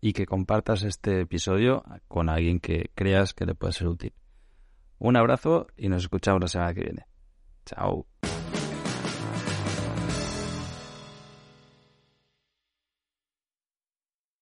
y 0.01 0.13
que 0.13 0.25
compartas 0.25 0.83
este 0.83 1.21
episodio 1.21 1.83
con 2.07 2.29
alguien 2.29 2.59
que 2.59 2.91
creas 2.95 3.33
que 3.33 3.45
le 3.45 3.55
puede 3.55 3.73
ser 3.73 3.87
útil. 3.87 4.13
Un 4.99 5.15
abrazo 5.15 5.67
y 5.75 5.89
nos 5.89 6.03
escuchamos 6.03 6.41
la 6.41 6.47
semana 6.47 6.73
que 6.73 6.81
viene. 6.81 7.07
Chao. 7.65 8.07